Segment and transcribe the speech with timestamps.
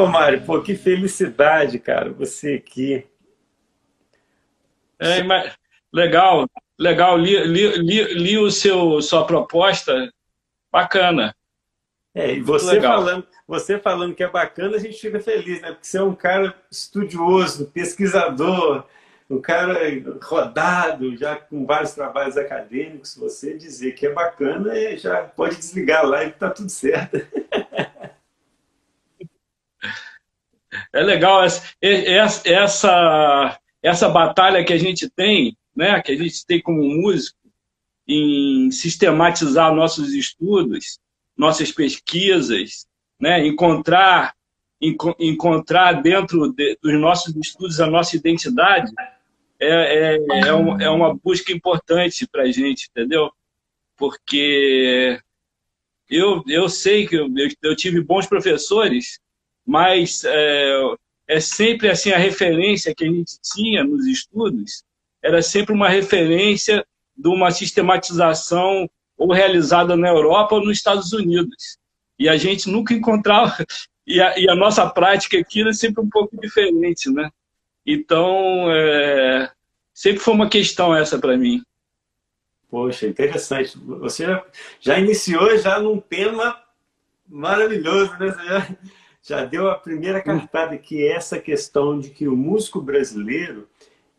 [0.00, 3.06] Pô, Mário, pô, que felicidade, cara, você aqui.
[4.98, 5.52] É, mas,
[5.92, 6.48] legal,
[6.78, 7.18] legal.
[7.18, 10.10] Li, li, li, li, o seu, sua proposta,
[10.72, 11.36] bacana.
[12.14, 15.68] É, e você falando, você falando que é bacana, a gente fica feliz, né?
[15.72, 18.86] Porque você é um cara estudioso, pesquisador,
[19.28, 19.80] um cara
[20.22, 23.14] rodado, já com vários trabalhos acadêmicos.
[23.16, 27.18] Você dizer que é bacana, já pode desligar lá e tá tudo certo.
[30.92, 36.60] É legal essa, essa, essa batalha que a gente tem, né, que a gente tem
[36.60, 37.38] como músico,
[38.06, 40.98] em sistematizar nossos estudos,
[41.36, 42.86] nossas pesquisas,
[43.20, 44.34] né, encontrar,
[45.18, 48.92] encontrar dentro de, dos nossos estudos a nossa identidade,
[49.60, 53.30] é, é, é, um, é uma busca importante para a gente, entendeu?
[53.96, 55.20] Porque
[56.08, 57.28] eu, eu sei que eu,
[57.62, 59.20] eu tive bons professores
[59.70, 60.94] mas é,
[61.28, 64.82] é sempre assim a referência que a gente tinha nos estudos
[65.22, 66.84] era sempre uma referência
[67.16, 71.78] de uma sistematização ou realizada na Europa ou nos Estados Unidos.
[72.18, 73.64] E a gente nunca encontrava,
[74.04, 77.30] e a, e a nossa prática aqui era sempre um pouco diferente, né?
[77.86, 79.52] Então, é,
[79.94, 81.62] sempre foi uma questão essa para mim.
[82.68, 83.78] Poxa, interessante.
[83.78, 84.26] Você
[84.80, 86.60] já, iniciou já num tema
[87.28, 88.32] maravilhoso, né?
[88.32, 88.76] Você já
[89.22, 93.68] já deu a primeira cartada, que é essa questão de que o músico brasileiro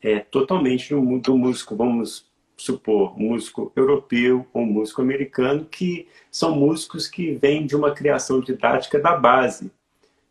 [0.02, 7.34] é totalmente do músico, vamos supor, músico europeu ou músico americano, que são músicos que
[7.34, 9.72] vêm de uma criação didática da base.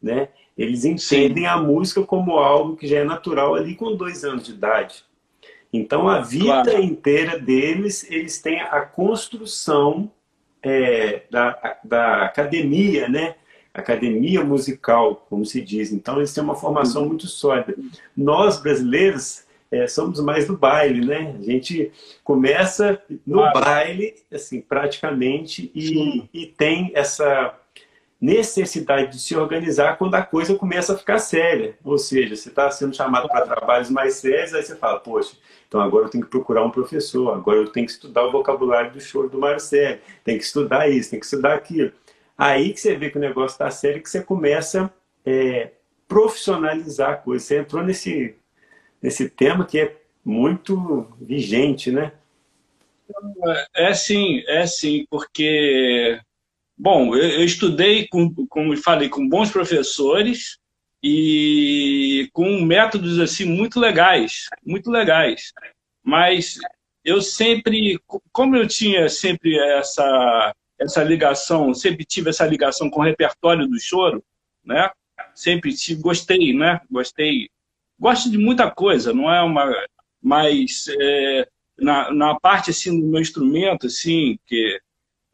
[0.01, 0.29] Né?
[0.57, 1.47] Eles entendem Sim.
[1.47, 5.05] a música como algo que já é natural ali com dois anos de idade.
[5.73, 6.83] Então, a vida claro.
[6.83, 10.11] inteira deles, eles têm a construção
[10.63, 13.37] é, da, da academia, né?
[13.81, 15.93] Academia musical, como se diz.
[15.93, 17.75] Então, eles têm uma formação muito sólida.
[18.17, 21.37] Nós, brasileiros, é, somos mais do baile, né?
[21.39, 21.93] A gente
[22.25, 27.55] começa no baile, assim, praticamente, e, e tem essa
[28.21, 31.77] necessidade de se organizar quando a coisa começa a ficar séria.
[31.83, 35.81] Ou seja, você está sendo chamado para trabalhos mais sérios, aí você fala, poxa, então
[35.81, 39.01] agora eu tenho que procurar um professor, agora eu tenho que estudar o vocabulário do
[39.01, 41.93] choro do Marcelo, tem que estudar isso, tem que estudar aquilo.
[42.41, 44.91] Aí que você vê que o negócio está sério, que você começa a
[45.27, 45.73] é,
[46.09, 47.45] profissionalizar a coisa.
[47.45, 48.35] Você entrou nesse,
[49.03, 52.15] nesse tema que é muito vigente, né?
[53.77, 56.19] É sim, é sim, porque,
[56.79, 60.59] bom, eu, eu estudei, com, como falei, com bons professores
[61.03, 65.53] e com métodos assim muito legais, muito legais.
[66.03, 66.59] Mas
[67.05, 68.01] eu sempre,
[68.33, 73.79] como eu tinha sempre essa essa ligação, sempre tive essa ligação com o repertório do
[73.81, 74.25] choro,
[74.65, 74.91] né?
[75.35, 76.81] Sempre tive, gostei, né?
[76.91, 77.49] Gostei.
[77.99, 79.71] Gosto de muita coisa, não é uma...
[80.23, 81.49] Mas é,
[81.79, 84.81] na, na parte, assim, do meu instrumento, assim, que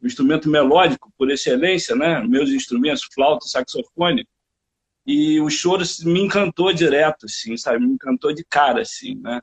[0.01, 2.21] o instrumento melódico, por excelência, né?
[2.27, 4.27] Meus instrumentos, flauta, saxofone,
[5.05, 7.79] e o choro me encantou direto, assim, sabe?
[7.85, 9.41] Me encantou de cara, assim, né?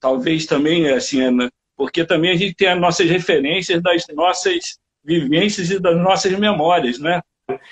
[0.00, 1.48] Talvez também, assim, é, né?
[1.78, 4.78] porque também a gente tem as nossas referências das nossas
[5.08, 7.22] vivências e das nossas memórias, né?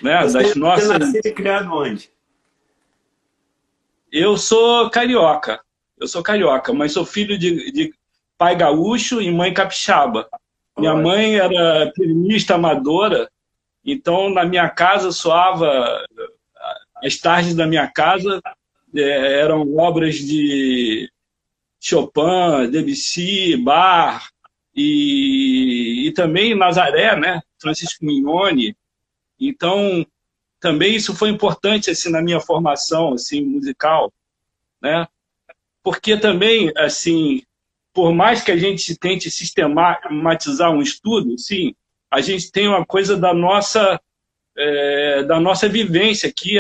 [0.00, 0.22] né?
[0.22, 0.98] Você das nossas...
[0.98, 2.10] nascido e criado onde?
[4.10, 5.60] Eu sou carioca.
[5.98, 7.94] Eu sou carioca, mas sou filho de, de
[8.38, 10.26] pai gaúcho e mãe capixaba.
[10.78, 11.02] Minha Olha.
[11.02, 13.30] mãe era pianista amadora,
[13.84, 16.04] então na minha casa soava
[16.96, 18.40] as tardes da minha casa
[18.94, 21.10] é, eram obras de
[21.80, 24.30] Chopin, Debussy, Bach,
[24.76, 27.40] e, e também Nazaré, né?
[27.58, 28.76] Francisco Mignoni.
[29.40, 30.06] Então,
[30.60, 34.12] também isso foi importante assim na minha formação assim musical,
[34.82, 35.08] né?
[35.82, 37.42] Porque também assim,
[37.94, 41.74] por mais que a gente tente sistematizar um estudo, sim,
[42.10, 44.00] a gente tem uma coisa da nossa
[44.58, 46.58] é, da nossa vivência aqui,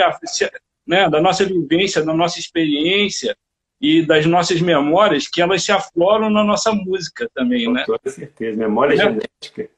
[0.86, 1.08] né?
[1.10, 3.36] Da nossa vivência, da nossa experiência
[3.80, 7.84] e das nossas memórias que elas se afloram na nossa música também, Com né?
[7.84, 8.96] Com certeza, memória é.
[8.96, 9.70] genética.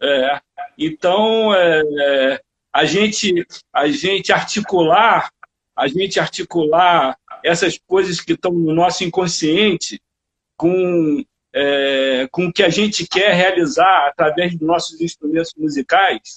[0.00, 0.40] É.
[0.78, 2.40] Então, é, é,
[2.72, 5.30] a gente a gente articular
[5.74, 10.00] a gente articular essas coisas que estão no nosso inconsciente
[10.56, 11.22] com
[11.54, 16.34] é, com o que a gente quer realizar através dos nossos instrumentos musicais,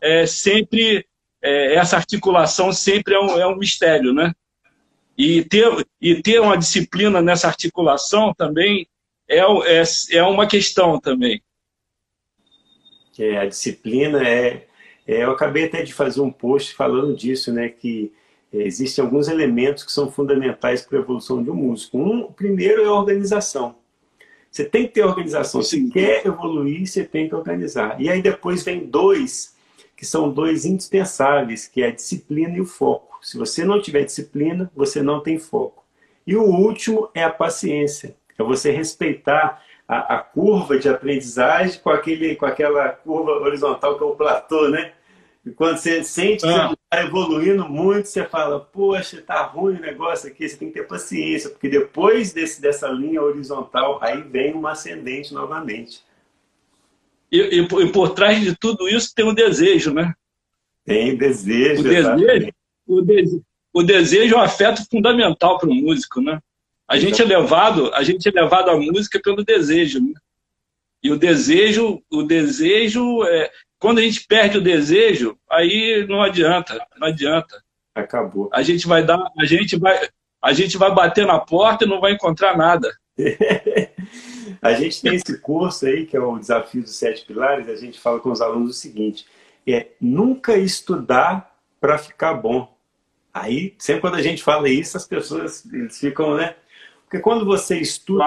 [0.00, 1.06] é sempre
[1.40, 4.32] é, essa articulação sempre é um, é um mistério, né?
[5.18, 8.86] E ter, e ter uma disciplina nessa articulação também
[9.28, 9.82] é, é,
[10.12, 11.42] é uma questão também.
[13.18, 14.68] É, a disciplina é,
[15.08, 18.12] É, eu acabei até de fazer um post falando disso, né, que
[18.52, 21.96] é, existem alguns elementos que são fundamentais para a evolução de um músico.
[21.96, 23.76] Um, o primeiro é a organização.
[24.50, 25.62] Você tem que ter organização.
[25.62, 27.98] Se quer evoluir, você tem que organizar.
[27.98, 29.56] E aí depois vem dois,
[29.98, 33.18] que são dois indispensáveis, que é a disciplina e o foco.
[33.20, 35.84] Se você não tiver disciplina, você não tem foco.
[36.24, 38.14] E o último é a paciência.
[38.38, 44.04] É você respeitar a, a curva de aprendizagem com, aquele, com aquela curva horizontal que
[44.04, 44.92] é o platô, né?
[45.44, 46.68] E quando você sente que ah.
[46.68, 50.74] você está evoluindo muito, você fala, poxa, tá ruim o negócio aqui, você tem que
[50.74, 56.06] ter paciência, porque depois desse, dessa linha horizontal, aí vem uma ascendente novamente.
[57.30, 60.14] E, e, e por trás de tudo isso tem o desejo, né?
[60.84, 61.80] Tem desejo.
[61.80, 62.52] O desejo,
[62.86, 63.42] o, de,
[63.74, 66.40] o desejo é um afeto fundamental para o músico, né?
[66.88, 70.00] A gente é levado, a gente é levado à música pelo desejo.
[70.00, 70.14] Né?
[71.02, 76.80] E o desejo, o desejo, é, quando a gente perde o desejo, aí não adianta,
[76.98, 77.62] não adianta.
[77.94, 78.48] Acabou.
[78.52, 80.08] A gente vai dar, a gente vai,
[80.42, 82.90] a gente vai bater na porta e não vai encontrar nada.
[84.60, 87.68] a gente tem esse curso aí que é o desafio dos sete pilares.
[87.68, 89.26] A gente fala com os alunos o seguinte:
[89.66, 92.76] é nunca estudar para ficar bom.
[93.32, 96.56] Aí sempre quando a gente fala isso, as pessoas eles ficam, né?
[97.04, 98.24] Porque quando você estuda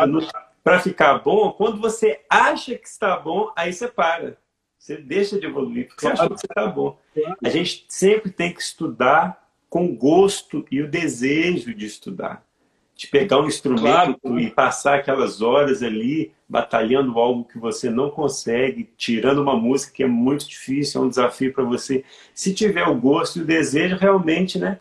[0.63, 4.37] para ficar bom, quando você acha que está bom, aí você para.
[4.77, 6.97] Você deixa de evoluir, porque você acha que está bom.
[7.43, 12.43] A gente sempre tem que estudar com gosto e o desejo de estudar.
[13.01, 14.39] De pegar um instrumento claro.
[14.39, 20.03] e passar aquelas horas ali batalhando algo que você não consegue, tirando uma música que
[20.03, 22.03] é muito difícil, é um desafio para você.
[22.33, 24.79] Se tiver o gosto e o desejo, realmente, né?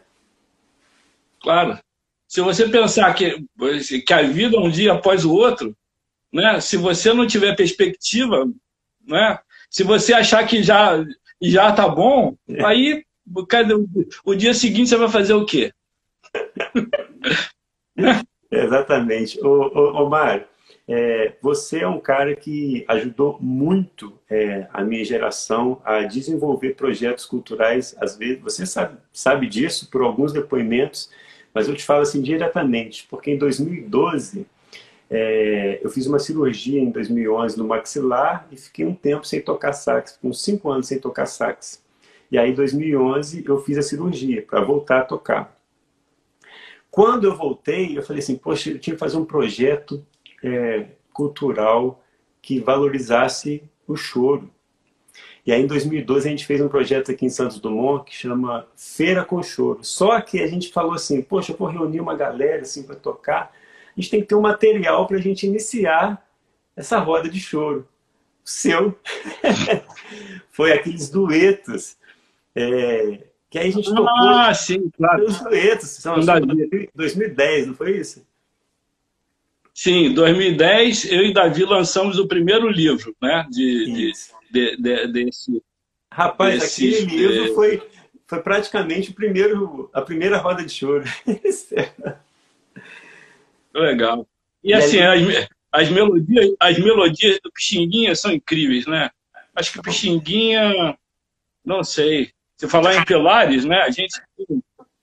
[1.40, 1.78] Claro
[2.31, 3.44] se você pensar que,
[4.06, 5.76] que a vida é um dia após o outro,
[6.32, 6.61] né?
[6.61, 8.49] se você não tiver perspectiva,
[9.05, 9.37] né?
[9.69, 11.05] se você achar que já
[11.43, 12.64] já tá bom, é.
[12.64, 13.05] aí
[14.25, 15.73] o dia seguinte você vai fazer o quê?
[18.50, 19.41] Exatamente.
[19.44, 20.44] Ô, ô Mário,
[20.88, 27.25] é, você é um cara que ajudou muito é, a minha geração a desenvolver projetos
[27.25, 27.94] culturais.
[28.00, 31.11] Às vezes, você sabe, sabe disso por alguns depoimentos
[31.55, 34.47] mas eu te falo assim diretamente, porque em 2012
[35.08, 39.73] é, eu fiz uma cirurgia em 2011 no maxilar e fiquei um tempo sem tocar
[39.73, 41.82] sax, uns cinco anos sem tocar sax.
[42.31, 45.60] E aí em 2011 eu fiz a cirurgia para voltar a tocar.
[46.90, 50.04] Quando eu voltei, eu falei assim, poxa, eu tinha que fazer um projeto
[50.42, 52.02] é, cultural
[52.42, 54.50] que valorizasse o choro.
[55.46, 58.66] E aí, em 2012, a gente fez um projeto aqui em Santos Dumont que chama
[58.76, 59.82] Feira com Choro.
[59.82, 63.52] Só que a gente falou assim, poxa, eu vou reunir uma galera assim para tocar.
[63.96, 66.25] A gente tem que ter um material para a gente iniciar
[66.76, 67.88] essa roda de choro.
[68.44, 68.98] O seu
[70.50, 71.96] foi aqueles duetos.
[72.54, 74.08] É, que aí a gente tocou.
[74.08, 75.25] Ah, sim, claro.
[75.25, 75.88] Os duetos.
[75.91, 76.20] São
[76.94, 78.25] 2010, não foi isso?
[79.75, 83.47] Sim, 2010, eu e Davi lançamos o primeiro livro, né?
[83.50, 84.12] De, de,
[84.50, 85.62] de, de, desse.
[86.12, 87.82] Rapaz, desse, aquele livro foi,
[88.26, 91.05] foi praticamente o primeiro, a primeira roda de choro.
[93.75, 94.29] Legal.
[94.62, 99.11] E, e assim, as, as, melodias, as melodias do Pixinguinha são incríveis, né?
[99.54, 100.97] Acho que o Pixinguinha,
[101.64, 102.33] não sei.
[102.61, 103.81] Se falar em pilares, né?
[103.81, 104.21] A gente.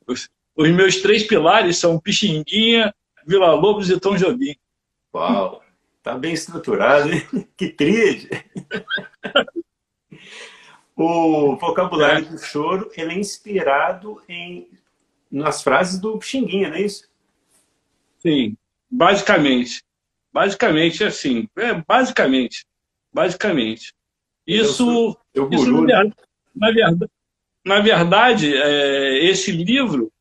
[0.06, 2.94] Os, os meus três pilares são Pixinguinha,
[3.26, 4.56] Vila Lobos e Tom Jobim.
[5.12, 5.64] Uau!
[6.04, 7.28] Tá bem estruturado, hein?
[7.58, 8.30] Que tríade!
[10.96, 12.30] o vocabulário é.
[12.30, 14.70] do choro ele é inspirado em
[15.32, 17.10] nas frases do Xinguinha, não é isso?
[18.20, 18.56] Sim,
[18.88, 19.84] basicamente.
[20.32, 21.50] Basicamente, assim.
[21.56, 22.68] É, basicamente.
[23.12, 23.96] Basicamente.
[24.46, 26.14] Isso, eu sou, eu isso na verdade,
[26.56, 27.17] na verdade
[28.56, 30.12] é, esse livro,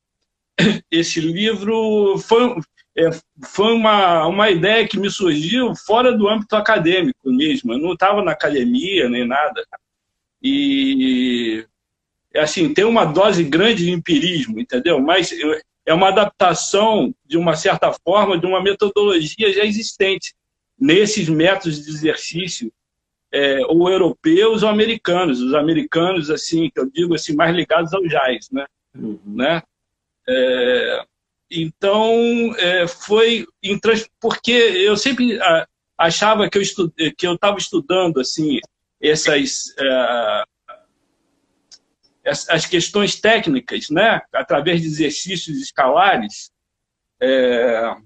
[0.91, 2.57] esse livro foi,
[2.97, 3.11] é,
[3.45, 7.73] foi uma, uma ideia que me surgiu fora do âmbito acadêmico mesmo.
[7.73, 9.65] Eu não estava na academia nem nada.
[10.43, 11.67] E,
[12.35, 15.01] assim, tem uma dose grande de empirismo, entendeu?
[15.01, 15.31] Mas
[15.85, 20.35] é uma adaptação, de uma certa forma, de uma metodologia já existente
[20.79, 22.73] nesses métodos de exercício,
[23.33, 25.41] é, ou europeus ou americanos.
[25.41, 28.67] Os americanos, assim, que eu digo assim, mais ligados ao jazz, né?
[28.95, 29.21] Uhum.
[29.25, 29.63] né?
[30.29, 31.05] É,
[31.51, 33.47] então, é, foi
[34.21, 35.39] porque eu sempre
[35.97, 38.59] achava que eu estu, que eu estava estudando assim
[39.01, 40.45] essas é,
[42.27, 46.51] as questões técnicas, né, através de exercícios escalares,
[47.23, 47.97] é,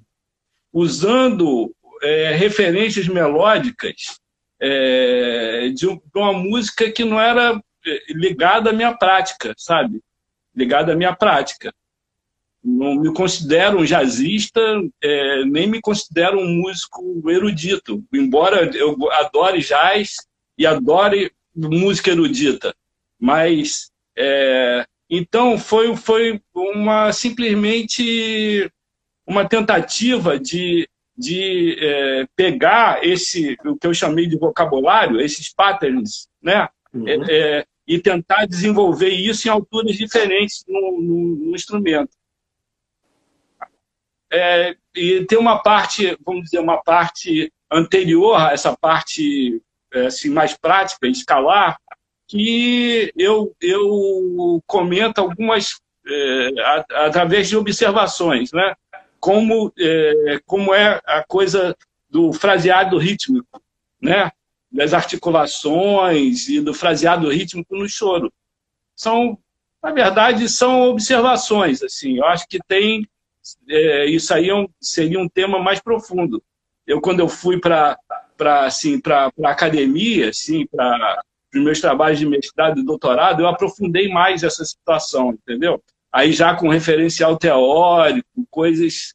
[0.70, 4.20] usando é, referências melódicas
[4.60, 7.60] é, de uma música que não era
[8.10, 10.00] ligado à minha prática, sabe?
[10.54, 11.72] Ligado à minha prática.
[12.62, 14.60] Não me considero um jazzista,
[15.02, 20.16] é, nem me considero um músico erudito, embora eu adore jazz
[20.58, 22.74] e adore música erudita.
[23.18, 28.70] Mas, é, então, foi, foi uma simplesmente
[29.26, 30.88] uma tentativa de,
[31.20, 36.66] de é, pegar esse, o que eu chamei de vocabulário, esses patterns, né?
[36.94, 37.06] Uhum.
[37.06, 42.16] É, é e tentar desenvolver isso em alturas diferentes no, no, no instrumento.
[44.32, 49.60] É, e tem uma parte, vamos dizer, uma parte anterior a essa parte
[49.92, 51.80] é, assim, mais prática, escalar,
[52.28, 56.50] que eu, eu comento algumas é,
[57.06, 58.74] através de observações, né?
[59.20, 61.76] Como, é, como é a coisa
[62.08, 63.62] do fraseado rítmico,
[64.00, 64.32] né?
[64.70, 68.32] das articulações e do fraseado rítmico no choro.
[68.94, 69.36] São,
[69.82, 71.82] na verdade, são observações.
[71.82, 73.06] Assim, eu acho que tem
[73.68, 76.42] é, isso aí é um, seria um tema mais profundo.
[76.86, 77.98] Eu quando eu fui para
[78.36, 81.22] para assim para academia, assim para
[81.54, 85.82] os meus trabalhos de mestrado e doutorado, eu aprofundei mais essa situação, entendeu?
[86.12, 89.14] Aí já com referencial teórico, coisas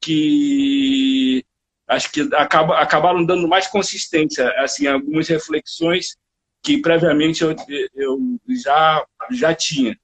[0.00, 1.44] que
[1.86, 6.16] acho que acaba, acabaram dando mais consistência, assim, algumas reflexões
[6.62, 7.54] que previamente eu,
[7.94, 8.18] eu
[8.62, 9.98] já, já tinha.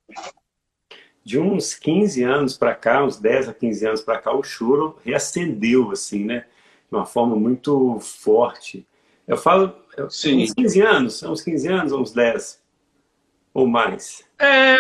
[1.25, 4.99] De uns 15 anos para cá, uns 10 a 15 anos para cá, o choro
[5.05, 6.47] reacendeu, assim, né?
[6.91, 8.87] De uma forma muito forte.
[9.27, 9.75] Eu falo,
[10.09, 10.43] Sim.
[10.43, 12.61] uns 15 anos, uns 15 anos, uns 10
[13.53, 14.25] ou mais?
[14.39, 14.77] É,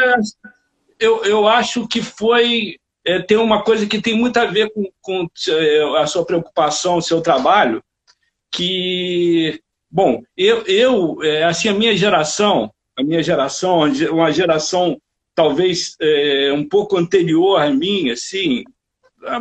[0.99, 4.85] eu, eu acho que foi é, tem uma coisa que tem muito a ver com,
[5.01, 7.83] com é, a sua preocupação, o seu trabalho,
[8.53, 15.01] que, bom, eu, eu é, assim, a minha geração, a minha geração, uma geração
[15.35, 18.65] talvez é, um pouco anterior à minha, assim,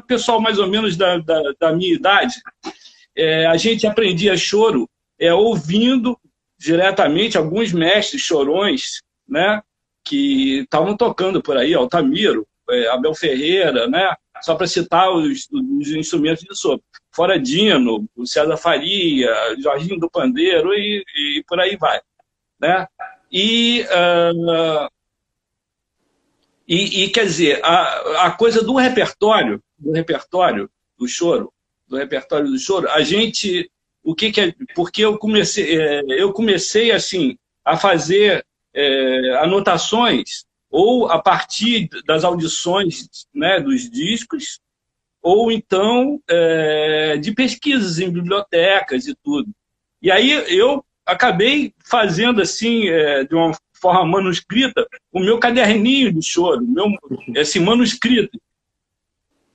[0.08, 2.36] pessoal mais ou menos da, da, da minha idade,
[3.16, 6.18] é, a gente aprendia choro é, ouvindo
[6.58, 9.62] diretamente alguns mestres chorões, né,
[10.08, 14.14] que estavam tocando por aí, Altamiro, é, Abel Ferreira, né?
[14.42, 16.84] só para citar os, os, instrumentos de sopro.
[17.12, 22.00] Fora Dino, o César Faria, Jorginho do Pandeiro e, e por aí vai.
[22.60, 22.88] Né?
[23.32, 24.90] E, uh,
[26.68, 31.52] e, e, quer dizer, a, a coisa do repertório, do repertório do choro,
[31.88, 33.72] do repertório do choro, a gente,
[34.04, 38.46] o que, que é, porque eu comecei, é, eu comecei assim a fazer
[38.78, 44.60] é, anotações ou a partir das audições né, dos discos,
[45.22, 49.50] ou então é, de pesquisas em bibliotecas e tudo.
[50.02, 56.22] E aí eu acabei fazendo assim, é, de uma forma manuscrita, o meu caderninho de
[56.22, 56.86] choro, meu,
[57.36, 58.40] esse manuscrito.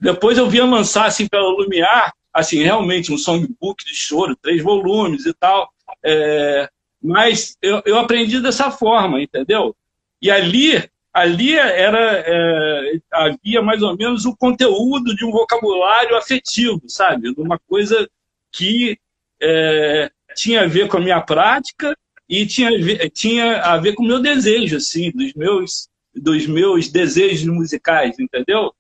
[0.00, 5.26] Depois eu via lançar assim pela Lumiar, assim, realmente um songbook de choro, três volumes
[5.26, 5.70] e tal.
[6.04, 6.68] É,
[7.02, 9.74] mas eu, eu aprendi dessa forma, entendeu?
[10.20, 10.82] E ali
[11.12, 17.34] ali era é, havia mais ou menos o conteúdo de um vocabulário afetivo, sabe?
[17.34, 18.08] De uma coisa
[18.50, 18.98] que
[19.40, 21.96] é, tinha a ver com a minha prática
[22.28, 26.46] e tinha a ver, tinha a ver com o meu desejo, assim, dos meus, dos
[26.46, 28.72] meus desejos musicais, entendeu?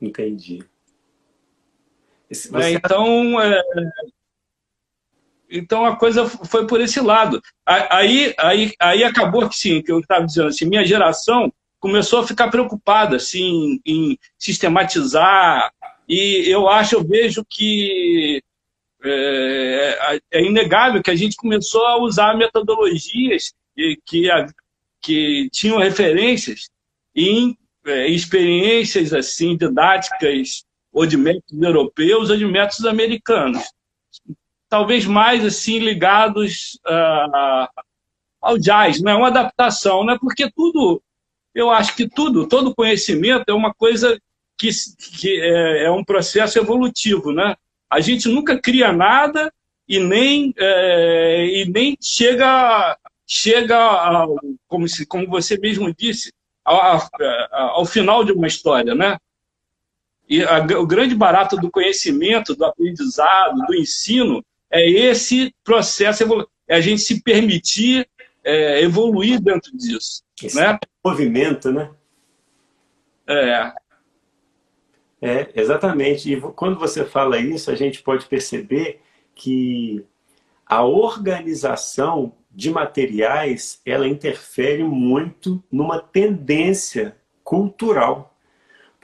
[0.00, 0.64] Entendi.
[2.28, 2.50] Você...
[2.72, 3.62] Então, é,
[5.54, 7.40] então a coisa foi por esse lado.
[7.64, 12.26] Aí, aí, aí acabou que sim, que eu estava dizendo assim, minha geração começou a
[12.26, 15.70] ficar preocupada assim, em sistematizar,
[16.08, 18.42] e eu acho, eu vejo que
[19.04, 24.28] é, é inegável que a gente começou a usar metodologias que, que,
[25.00, 26.68] que tinham referências
[27.14, 27.56] em
[27.86, 33.62] é, experiências assim didáticas ou de métodos europeus ou de métodos americanos
[34.74, 37.68] talvez mais assim ligados uh,
[38.42, 40.18] ao jazz, não é uma adaptação, né?
[40.20, 41.00] Porque tudo,
[41.54, 44.20] eu acho que tudo, todo conhecimento é uma coisa
[44.58, 44.68] que,
[45.20, 47.54] que é, é um processo evolutivo, né?
[47.88, 49.48] A gente nunca cria nada
[49.88, 54.26] e nem é, e nem chega chega
[54.66, 56.32] como se como você mesmo disse
[56.64, 57.08] ao,
[57.52, 59.18] ao final de uma história, né?
[60.28, 66.24] E a, o grande barato do conhecimento, do aprendizado, do ensino é esse processo,
[66.68, 68.08] é a gente se permitir
[68.42, 70.22] é, evoluir dentro disso.
[70.42, 70.78] Esse né?
[71.04, 71.90] movimento, né?
[73.26, 73.72] É.
[75.22, 76.30] É, exatamente.
[76.32, 79.00] E quando você fala isso, a gente pode perceber
[79.34, 80.04] que
[80.66, 88.33] a organização de materiais, ela interfere muito numa tendência cultural.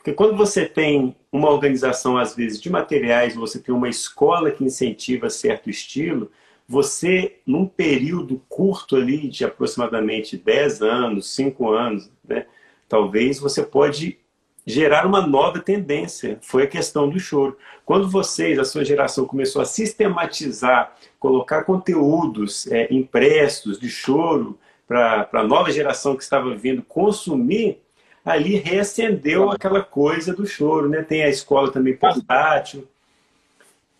[0.00, 4.64] Porque quando você tem uma organização, às vezes, de materiais, você tem uma escola que
[4.64, 6.30] incentiva certo estilo,
[6.66, 12.46] você, num período curto ali, de aproximadamente 10 anos, 5 anos, né,
[12.88, 14.18] talvez você pode
[14.64, 16.38] gerar uma nova tendência.
[16.40, 17.58] Foi a questão do choro.
[17.84, 25.28] Quando vocês, a sua geração, começou a sistematizar, colocar conteúdos é, impressos de choro para
[25.30, 27.82] a nova geração que estava vindo consumir,
[28.24, 30.88] ali reacendeu aquela coisa do choro.
[30.88, 31.02] Né?
[31.02, 32.88] Tem a escola também portátil.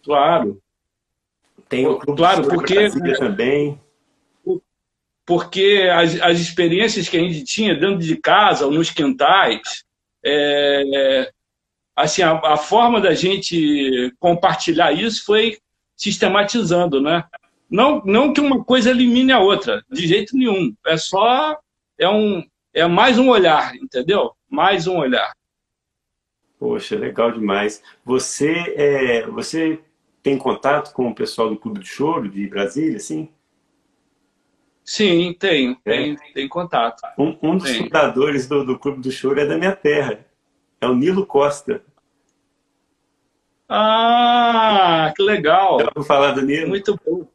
[0.05, 0.61] Claro.
[1.69, 3.81] Tem o Clube claro, porque também.
[5.25, 9.85] Porque as, as experiências que a gente tinha dentro de casa, nos quintais,
[10.25, 11.31] é,
[11.95, 15.59] assim, a, a, forma da gente compartilhar isso foi
[15.97, 17.25] sistematizando, né?
[17.71, 20.75] Não, não que uma coisa elimine a outra, de jeito nenhum.
[20.85, 21.57] É só
[21.97, 24.33] é um é mais um olhar, entendeu?
[24.49, 25.33] Mais um olhar.
[26.59, 27.83] Poxa, legal demais.
[28.05, 29.81] Você é, você
[30.23, 33.31] tem contato com o pessoal do Clube de Choro de Brasília, sim?
[34.85, 35.91] Sim, tenho, é.
[35.91, 37.01] tenho, tenho contato.
[37.19, 37.85] Um, um dos tenho.
[37.85, 40.27] fundadores do, do Clube do Choro é da minha terra,
[40.81, 41.83] é o Nilo Costa.
[43.69, 45.81] Ah, que legal.
[45.81, 46.69] Já vou falar do Nilo?
[46.69, 47.27] Muito bom.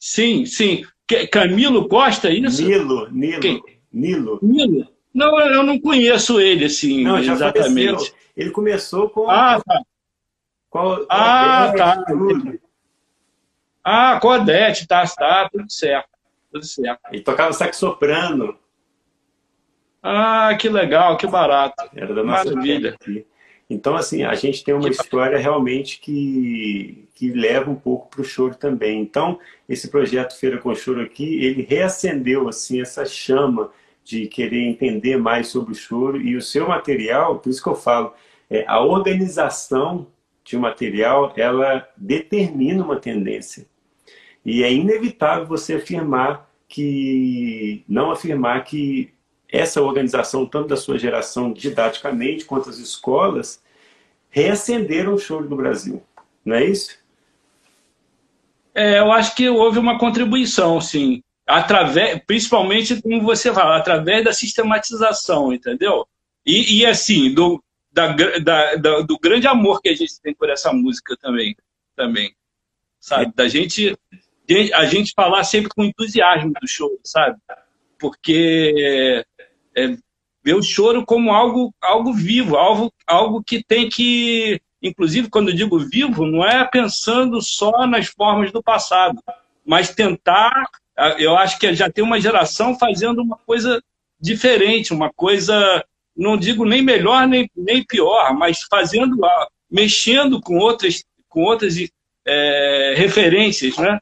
[0.00, 0.84] Sim, sim.
[1.30, 2.64] Camilo Costa, é isso?
[2.64, 3.40] Nilo, Nilo.
[3.40, 3.77] Quem?
[3.92, 4.38] Nilo.
[4.42, 4.88] Nilo.
[5.12, 7.92] Não, eu não conheço ele, assim, não, exatamente.
[7.92, 8.14] Faleceu.
[8.36, 9.28] Ele começou com...
[9.28, 9.82] Ah, tá.
[11.08, 12.04] Ah, tá.
[12.04, 12.60] Tudo.
[13.82, 16.10] Ah, Codete, tá, tá, tudo certo.
[16.52, 17.00] Tudo certo.
[17.12, 18.56] E tocava sax soprano.
[20.02, 21.88] Ah, que legal, que barato.
[21.94, 22.96] Era da nossa Maravilha.
[23.00, 23.26] Aqui.
[23.70, 28.24] Então, assim, a gente tem uma história realmente que, que leva um pouco para o
[28.24, 29.00] choro também.
[29.02, 33.70] Então, esse projeto Feira com Choro aqui, ele reacendeu, assim, essa chama
[34.02, 37.74] de querer entender mais sobre o choro e o seu material, por isso que eu
[37.74, 38.14] falo,
[38.48, 40.06] é, a organização
[40.42, 43.66] de um material, ela determina uma tendência.
[44.42, 49.12] E é inevitável você afirmar que, não afirmar que
[49.50, 53.62] essa organização, tanto da sua geração didaticamente, quanto as escolas,
[54.30, 56.02] reacenderam o choro do Brasil.
[56.44, 56.98] Não é isso?
[58.74, 61.22] É, eu acho que houve uma contribuição, sim.
[61.46, 66.06] Através, principalmente, como você fala, através da sistematização, entendeu?
[66.44, 70.50] E, e assim, do, da, da, da, do grande amor que a gente tem por
[70.50, 71.56] essa música também.
[71.96, 72.34] também
[73.00, 73.32] sabe?
[73.34, 73.96] Da gente
[74.74, 77.38] a gente falar sempre com entusiasmo do choro, sabe?
[77.98, 79.24] Porque
[79.76, 79.96] é,
[80.44, 85.54] ver o choro como algo, algo vivo, algo, algo que tem que, inclusive quando eu
[85.54, 89.22] digo vivo, não é pensando só nas formas do passado,
[89.64, 90.64] mas tentar,
[91.18, 93.82] eu acho que já tem uma geração fazendo uma coisa
[94.20, 95.84] diferente, uma coisa,
[96.16, 99.16] não digo nem melhor nem, nem pior, mas fazendo,
[99.70, 101.76] mexendo com outras, com outras
[102.26, 103.98] é, referências, né?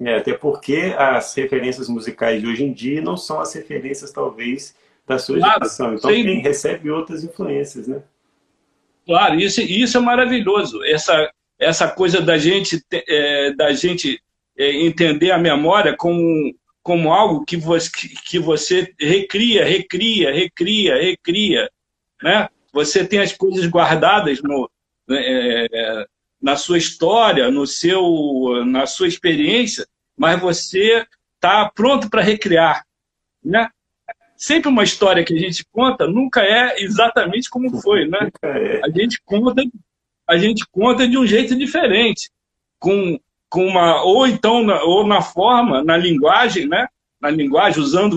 [0.00, 4.74] É, até porque as referências musicais de hoje em dia não são as referências, talvez,
[5.06, 5.94] da sua claro, geração.
[5.94, 6.22] Então, sem...
[6.22, 8.02] quem recebe outras influências, né?
[9.04, 10.84] Claro, isso, isso é maravilhoso.
[10.84, 14.22] Essa, essa coisa da gente, é, da gente
[14.56, 17.90] é, entender a memória como, como algo que você,
[18.26, 21.70] que você recria, recria, recria, recria.
[22.22, 22.48] Né?
[22.72, 24.70] Você tem as coisas guardadas no,
[25.10, 26.06] é,
[26.40, 32.84] na sua história, no seu, na sua experiência, mas você está pronto para recriar.
[33.44, 33.68] Né?
[34.36, 38.06] Sempre uma história que a gente conta nunca é exatamente como foi.
[38.06, 38.30] Né?
[38.42, 38.80] É.
[38.84, 39.62] A, gente conta,
[40.26, 42.30] a gente conta de um jeito diferente,
[42.78, 46.86] com, com uma, ou então na, ou na forma, na linguagem, né?
[47.20, 48.14] na linguagem, usando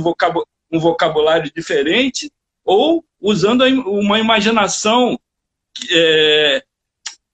[0.71, 2.31] um vocabulário diferente,
[2.63, 5.19] ou usando uma imaginação
[5.91, 6.63] é,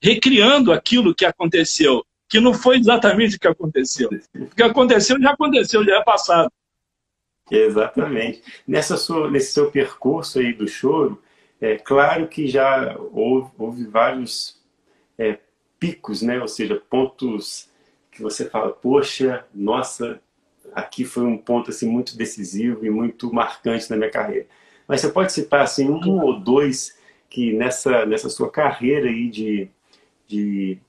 [0.02, 4.10] recriando aquilo que aconteceu, que não foi exatamente o que aconteceu.
[4.36, 6.52] O que aconteceu já aconteceu, já é passado.
[7.50, 8.44] Exatamente.
[8.68, 11.22] Nessa sua, nesse seu percurso aí do choro,
[11.60, 14.62] é claro que já houve, houve vários
[15.18, 15.40] é,
[15.80, 16.40] picos, né?
[16.40, 17.70] ou seja, pontos
[18.12, 20.20] que você fala, poxa, nossa,
[20.74, 24.48] aqui foi um ponto assim, muito decisivo e muito marcante na minha carreira.
[24.88, 26.98] Mas você pode citar assim, um ou dois
[27.30, 29.70] que nessa, nessa sua carreira aí de,
[30.28, 30.80] de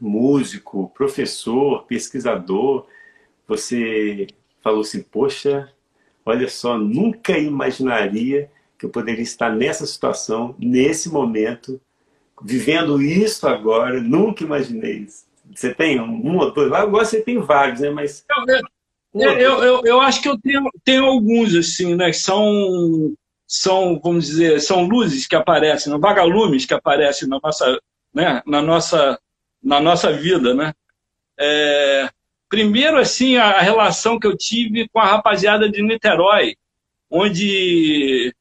[0.00, 2.86] músico, professor, pesquisador,
[3.46, 4.26] você
[4.60, 5.70] falou assim, poxa,
[6.24, 11.80] olha só, nunca imaginaria que eu poderia estar nessa situação, nesse momento,
[12.42, 15.24] vivendo isso agora, nunca imaginei isso.
[15.54, 16.72] Você tem um ou dois?
[16.72, 17.90] Agora você tem vários, né?
[17.90, 18.24] Mas.
[19.14, 22.06] Eu, eu, eu, eu, acho que eu tenho, tenho alguns, assim, né?
[22.06, 23.12] Que são,
[23.46, 27.78] são, vamos dizer, são luzes que aparecem, vagalumes que aparecem na nossa,
[28.12, 28.42] né?
[28.46, 29.18] na nossa,
[29.62, 30.74] na nossa vida, né?
[31.38, 32.08] É,
[32.48, 36.56] primeiro, assim, a relação que eu tive com a rapaziada de Niterói,
[37.10, 38.34] onde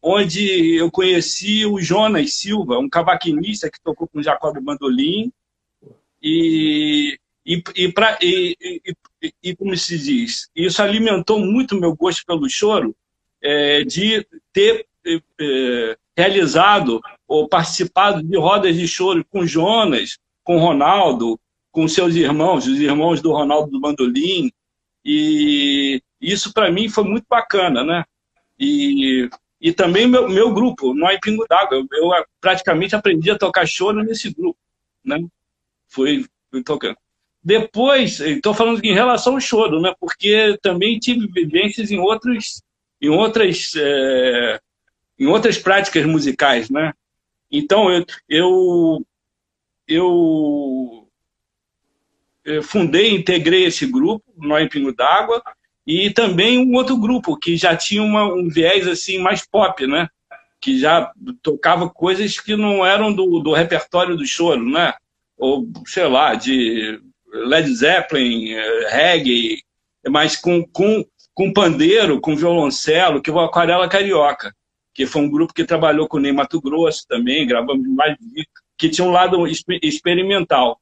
[0.00, 5.32] onde eu conheci o Jonas Silva, um cavaquinista que tocou com o Jacob Bandolim,
[6.22, 8.56] e, e, e, pra, e,
[9.20, 12.94] e, e, como se diz, isso alimentou muito meu gosto pelo choro,
[13.42, 20.58] é, de ter é, é realizado ou participado de rodas de choro com Jonas, com
[20.58, 21.38] Ronaldo,
[21.70, 24.50] com seus irmãos, os irmãos do Ronaldo do Bandolim,
[25.04, 28.04] e isso para mim foi muito bacana, né?
[28.58, 31.78] E e também meu, meu grupo, no Pingo d'Água.
[31.78, 34.58] Eu, eu, praticamente aprendi a tocar choro nesse grupo.
[35.04, 35.18] Né?
[35.88, 36.96] Fui, fui tocando.
[37.42, 39.92] Depois, estou falando em relação ao choro, né?
[39.98, 42.62] porque também tive vivências em, outros,
[43.00, 44.60] em, outras, é,
[45.18, 46.70] em outras práticas musicais.
[46.70, 46.92] Né?
[47.50, 49.06] Então, eu, eu,
[49.86, 51.08] eu,
[52.44, 55.42] eu fundei, integrei esse grupo, no Pingo d'Água,
[55.86, 60.06] e também um outro grupo que já tinha uma, um viés assim mais pop, né?
[60.60, 61.10] Que já
[61.42, 64.92] tocava coisas que não eram do, do repertório do choro, né?
[65.38, 67.00] Ou, sei lá, de
[67.32, 69.62] Led Zeppelin, eh, reggae,
[70.10, 71.02] mas com, com,
[71.32, 74.54] com pandeiro, com violoncelo, que é o Aquarela Carioca,
[74.98, 78.16] que foi um grupo que trabalhou com o Ney Mato Grosso também, gravamos mais
[78.76, 80.80] que tinha um lado experimental.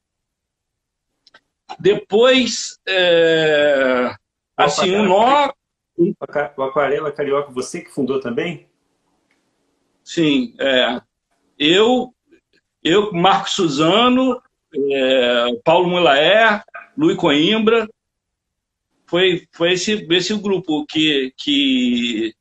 [1.78, 4.10] Depois, é,
[4.56, 5.52] Assim, um nó.
[5.98, 6.14] O
[6.64, 8.66] Aquarela Carioca, você que fundou também?
[10.02, 10.98] Sim, é.
[11.58, 12.14] Eu,
[12.82, 14.40] eu Marco Suzano,
[14.74, 16.64] é, Paulo Mulaer,
[16.96, 17.86] Luiz Coimbra,
[19.06, 22.34] foi, foi esse, esse grupo que, que,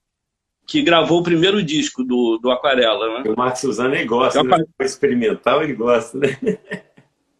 [0.67, 3.19] que gravou o primeiro disco do, do Aquarela.
[3.19, 3.29] Né?
[3.29, 4.63] O Marco Suzano ele gosta, né?
[4.79, 6.37] experimental ele gosta, né?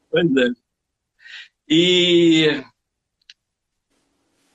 [0.10, 0.50] Pois é.
[1.68, 2.64] E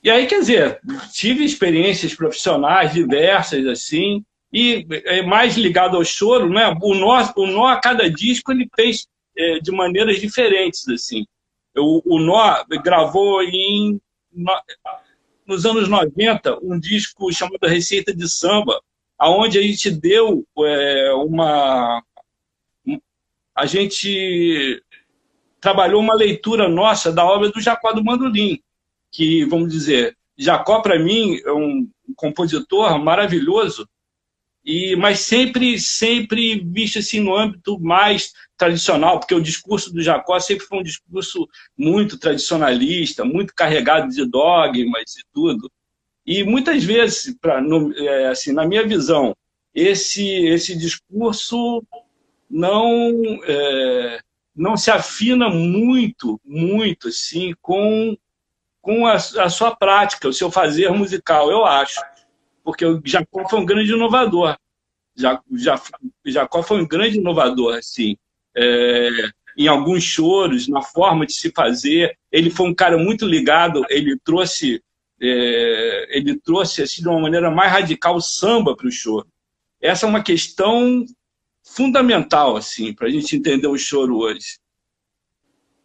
[0.03, 0.79] e aí, quer dizer,
[1.13, 6.75] tive experiências profissionais diversas, assim, e é, mais ligado ao choro, né?
[6.81, 9.07] O nó, o nó a cada disco ele fez
[9.37, 11.25] é, de maneiras diferentes, assim.
[11.77, 13.99] O, o Nó gravou em,
[15.51, 18.81] nos anos 90 um disco chamado Receita de Samba,
[19.17, 22.01] aonde a gente deu é, uma...
[23.53, 24.81] A gente
[25.59, 28.59] trabalhou uma leitura nossa da obra do Jacó do Mandolim,
[29.11, 33.87] que, vamos dizer, Jacó, para mim, é um compositor maravilhoso,
[34.63, 38.31] e mas sempre sempre visto assim no âmbito mais
[38.61, 44.23] tradicional, porque o discurso do Jacó sempre foi um discurso muito tradicionalista, muito carregado de
[44.23, 45.71] dogmas e tudo.
[46.23, 49.35] E muitas vezes, pra, no, é, assim, na minha visão,
[49.73, 51.83] esse esse discurso
[52.47, 54.19] não é,
[54.55, 58.15] não se afina muito, muito assim com
[58.79, 61.99] com a, a, sua prática, o seu fazer musical, eu acho.
[62.63, 64.55] Porque o Jacó foi um grande inovador.
[66.25, 68.17] Jacó foi um grande inovador, assim.
[68.55, 69.09] É,
[69.57, 72.17] em alguns choros, na forma de se fazer.
[72.31, 74.81] Ele foi um cara muito ligado, ele trouxe,
[75.21, 79.27] é, ele trouxe assim, de uma maneira mais radical o samba para o choro.
[79.79, 81.05] Essa é uma questão
[81.63, 84.59] fundamental assim para a gente entender o choro hoje.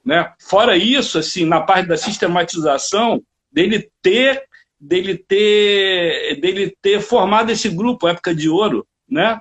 [0.05, 0.33] Né?
[0.41, 4.45] Fora isso, assim, na parte da sistematização, dele ter,
[4.79, 9.41] dele ter, dele ter formado esse grupo, Época de Ouro, né?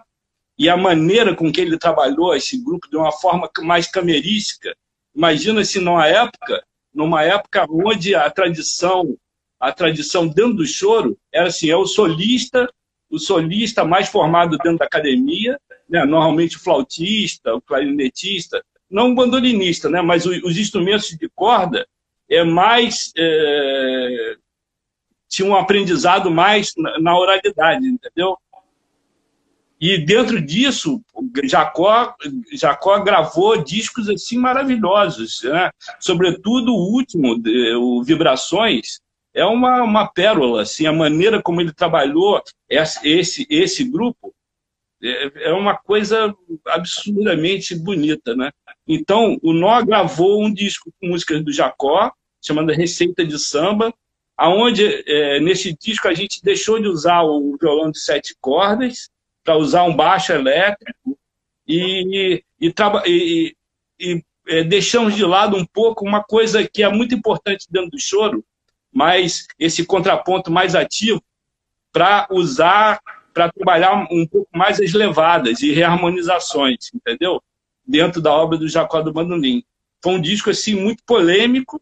[0.57, 4.75] E a maneira com que ele trabalhou esse grupo de uma forma mais camerística.
[5.13, 6.63] Imagina se numa época,
[6.93, 9.17] numa época onde a tradição,
[9.59, 12.71] a tradição dentro do choro era assim, é o solista,
[13.09, 16.05] o solista mais formado dentro da academia, né?
[16.05, 20.01] normalmente o flautista, o clarinetista, não um bandolinista, né?
[20.01, 21.85] mas os instrumentos de corda
[22.29, 24.37] é mais é,
[25.27, 28.37] tinha um aprendizado mais na oralidade, entendeu?
[29.79, 31.01] E dentro disso,
[31.43, 32.15] Jacó,
[32.53, 35.69] Jacó gravou discos assim maravilhosos, né?
[35.99, 37.35] Sobretudo o último,
[37.77, 38.99] o Vibrações,
[39.33, 44.33] é uma, uma pérola, assim, a maneira como ele trabalhou esse, esse grupo
[45.03, 46.33] é, é uma coisa
[46.67, 48.51] absurdamente bonita, né?
[48.87, 53.93] Então, o Nó gravou um disco com músicas do Jacó, chamado Receita de Samba,
[54.37, 59.09] aonde é, nesse disco a gente deixou de usar o violão de sete cordas
[59.45, 61.17] para usar um baixo elétrico
[61.67, 62.73] e, e,
[63.05, 63.55] e,
[63.99, 67.99] e é, deixamos de lado um pouco uma coisa que é muito importante dentro do
[67.99, 68.43] choro,
[68.91, 71.23] mas esse contraponto mais ativo
[71.93, 72.99] para usar,
[73.33, 77.41] para trabalhar um pouco mais as levadas e reharmonizações, entendeu?
[77.87, 79.63] Dentro da obra do Jacó do Bandolim.
[80.03, 81.81] Foi um disco assim muito polêmico,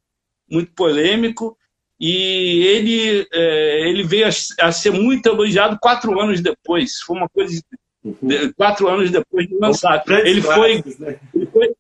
[0.50, 1.58] muito polêmico,
[2.00, 7.00] e ele, é, ele veio a, a, ser muito elogiado quatro anos depois.
[7.02, 7.62] Foi uma coisa.
[8.04, 8.18] Uhum.
[8.58, 10.12] Quatro anos depois de lançado.
[10.12, 11.20] Ele foi, né?
[11.34, 11.76] ele foi,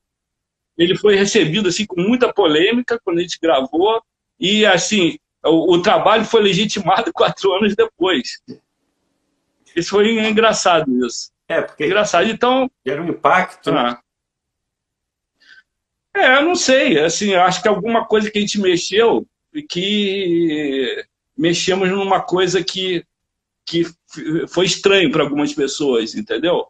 [0.77, 4.01] ele foi recebido assim com muita polêmica quando a gente gravou
[4.39, 8.41] e assim o, o trabalho foi legitimado quatro anos depois.
[9.75, 11.31] Isso foi engraçado isso.
[11.47, 12.29] É porque engraçado.
[12.29, 13.71] Então era um impacto.
[13.71, 13.97] Né?
[16.13, 16.99] Ah, é, eu não sei.
[16.99, 19.27] Assim, acho que alguma coisa que a gente mexeu
[19.61, 21.05] que
[21.37, 23.03] mexemos numa coisa que
[23.65, 23.85] que
[24.49, 26.67] foi estranho para algumas pessoas, entendeu?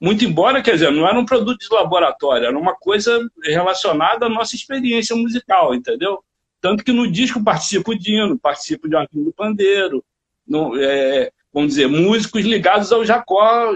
[0.00, 4.28] Muito embora, quer dizer, não era um produto de laboratório, era uma coisa relacionada à
[4.28, 6.22] nossa experiência musical, entendeu?
[6.60, 10.04] Tanto que no disco participa o Dino, participa o Joaquim do Pandeiro,
[10.46, 13.72] no, é, vamos dizer, músicos ligados ao Jacó.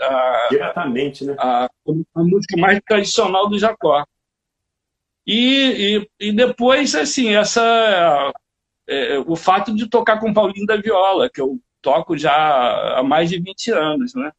[0.00, 1.34] A, Diretamente, né?
[1.38, 4.04] A, a, música mais tradicional do Jacó.
[5.26, 8.32] E, e, e depois, assim, essa,
[8.86, 13.30] é, o fato de tocar com Paulinho da Viola, que eu toco já há mais
[13.30, 14.32] de 20 anos, né?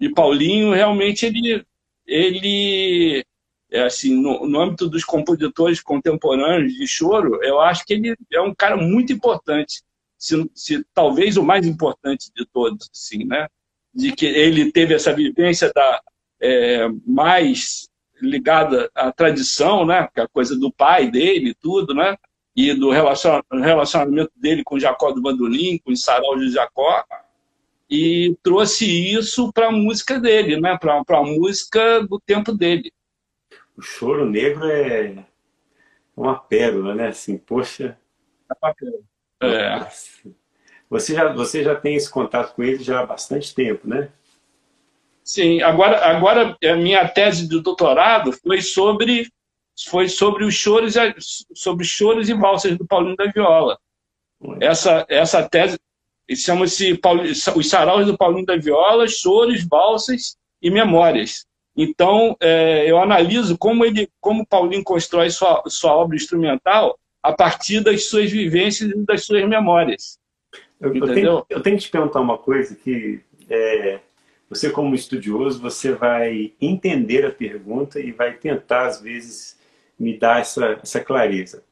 [0.00, 1.64] E Paulinho, realmente, ele,
[2.06, 3.24] ele
[3.70, 8.40] é assim, no, no âmbito dos compositores contemporâneos de choro, eu acho que ele é
[8.40, 9.82] um cara muito importante,
[10.16, 13.48] se, se talvez o mais importante de todos, assim, né?
[13.94, 16.02] De que ele teve essa vivência da
[16.40, 17.87] é, mais
[18.20, 20.08] ligada à tradição, né?
[20.12, 22.16] Que é a coisa do pai dele, tudo, né?
[22.54, 27.04] E do relacionamento dele com Jacó do Bandolim, com Sarau de Jacó,
[27.88, 30.76] e trouxe isso para a música dele, né?
[30.76, 32.92] Para a música do tempo dele.
[33.76, 35.24] O choro negro é
[36.16, 37.08] uma pérola, né?
[37.08, 37.96] Assim, poxa.
[39.40, 39.86] É.
[40.90, 44.10] Você já, você já tem esse contato com ele já há bastante tempo, né?
[45.28, 49.28] Sim, agora, agora a minha tese de doutorado foi sobre
[49.90, 50.94] foi sobre os choros
[51.54, 53.78] sobre choros e valsas do Paulinho da Viola.
[54.58, 55.78] Essa essa tese
[56.34, 56.98] chama-se
[57.54, 61.46] os saraus do Paulinho da Viola, choros, valsas e memórias.
[61.76, 67.80] Então, é, eu analiso como ele, como Paulinho constrói sua, sua obra instrumental a partir
[67.80, 70.18] das suas vivências e das suas memórias.
[70.80, 74.00] Eu, eu, tenho, eu tenho, que te perguntar uma coisa que é,
[74.48, 79.58] você, como estudioso, você vai entender a pergunta e vai tentar, às vezes,
[79.98, 81.62] me dar essa, essa clareza.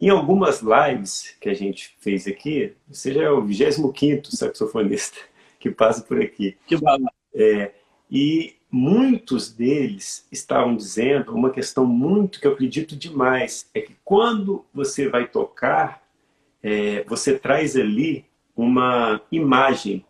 [0.00, 5.18] Em algumas lives que a gente fez aqui, você já é o 25 saxofonista
[5.60, 6.56] que passa por aqui.
[6.66, 7.10] Que bala.
[7.34, 7.72] É,
[8.10, 14.64] e muitos deles estavam dizendo uma questão muito que eu acredito demais, é que quando
[14.74, 16.02] você vai tocar,
[16.62, 18.24] é, você traz ali
[18.56, 20.04] uma imagem,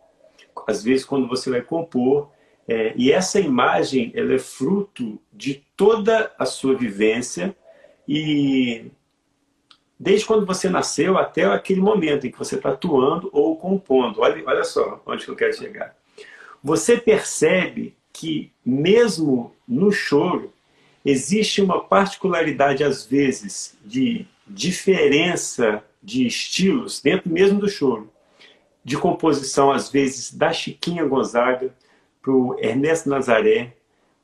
[0.67, 2.29] às vezes quando você vai compor,
[2.67, 7.55] é, e essa imagem ela é fruto de toda a sua vivência
[8.07, 8.85] e
[9.99, 14.21] desde quando você nasceu até aquele momento em que você está atuando ou compondo.
[14.21, 15.95] Olha, olha só onde eu quero chegar.
[16.63, 20.51] Você percebe que, mesmo no choro,
[21.03, 28.09] existe uma particularidade, às vezes, de diferença de estilos dentro mesmo do choro.
[28.85, 31.75] De composição, às vezes, da Chiquinha Gonzaga
[32.21, 33.75] para o Ernesto Nazaré,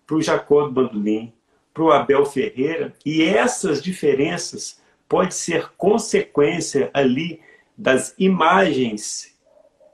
[0.08, 1.34] para o Jacó do Bandolim,
[1.74, 2.93] para o Abel Ferreira.
[3.06, 7.41] E essas diferenças podem ser consequência ali
[7.78, 9.38] das imagens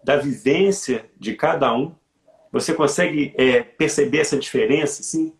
[0.03, 1.95] da vivência de cada um
[2.51, 5.33] você consegue é, perceber essa diferença, sim?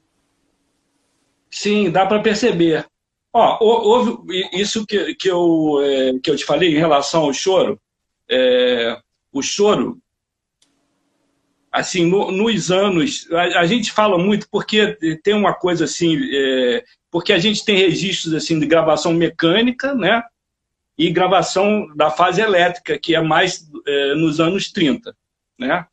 [1.50, 2.86] Sim, dá para perceber.
[3.34, 4.18] Ó, houve
[4.54, 7.80] isso que, que, eu, é, que eu te falei em relação ao choro.
[8.30, 9.00] É,
[9.38, 10.02] o choro,
[11.71, 16.84] assim, no, nos anos, a, a, gente fala muito porque tem uma coisa assim, é,
[17.12, 20.23] porque a gente tem registros assim de gravação mecânica, né?
[20.97, 25.15] E gravação da fase elétrica, que é mais é, nos anos 30,
[25.60, 25.86] né?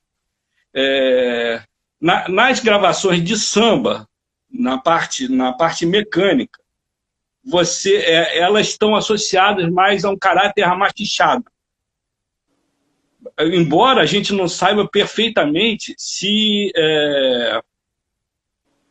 [0.75, 1.63] É,
[2.01, 4.09] na, nas gravações de samba,
[4.51, 6.59] na parte, na parte mecânica,
[7.45, 11.45] você, é, elas estão associadas mais a um caráter amachichado.
[13.39, 17.61] Embora a gente não saiba perfeitamente se, é,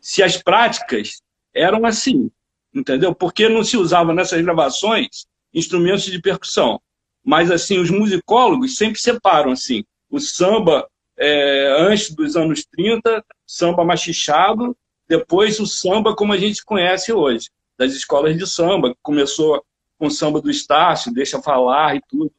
[0.02, 1.22] se as práticas
[1.54, 2.30] eram assim,
[2.74, 3.16] entendeu?
[3.16, 6.82] Porque não se usava nessas gravações instrumentos de percussão.
[7.24, 13.86] Mas, assim, os musicólogos sempre separam, assim, o samba é, antes dos anos 30, samba
[13.86, 14.76] machichado,
[15.08, 19.64] depois o samba como a gente conhece hoje, das escolas de samba, começou
[19.98, 22.32] com o samba do Estácio, Deixa Falar e tudo,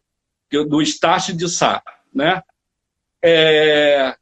[0.63, 2.43] do Estácio de Sá, né?
[3.25, 4.15] É...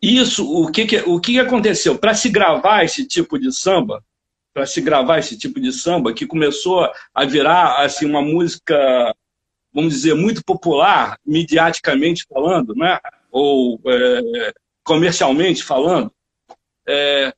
[0.00, 1.98] Isso, o que, que o que aconteceu?
[1.98, 4.04] Para se gravar esse tipo de samba,
[4.54, 9.14] para se gravar esse tipo de samba, que começou a virar assim uma música,
[9.72, 12.98] vamos dizer, muito popular, mediaticamente falando, né?
[13.38, 16.10] ou é, comercialmente falando,
[16.88, 17.34] é,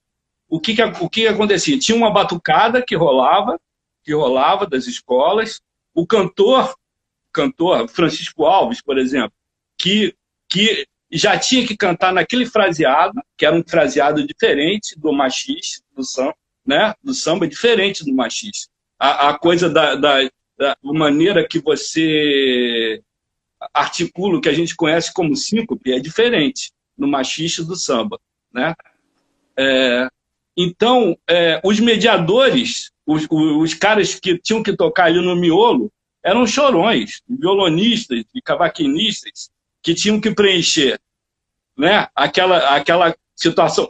[0.49, 1.77] o, que, que, o que acontecia?
[1.77, 3.59] Tinha uma batucada que rolava,
[4.05, 5.61] que rolava das escolas,
[5.93, 6.73] o cantor,
[7.33, 9.33] cantor Francisco Alves, por exemplo,
[9.77, 10.15] que,
[10.49, 16.05] que já tinha que cantar naquele fraseado, que era um fraseado diferente do machista, do
[16.05, 16.35] samba,
[16.67, 16.95] né?
[17.03, 18.71] do samba diferente do machista.
[18.99, 23.01] A, a coisa da, da, da, maneira que você
[23.73, 28.21] articula o que a gente conhece como síncope é diferente no machista do samba.
[28.53, 28.75] Né?
[29.57, 30.09] É,
[30.57, 35.91] então, é, os mediadores, os, os, caras que tinham que tocar ali no miolo,
[36.23, 39.51] eram chorões, violonistas e cavaquinistas
[39.83, 41.01] que tinham que preencher
[41.79, 42.09] né?
[42.15, 43.89] aquela, aquela situação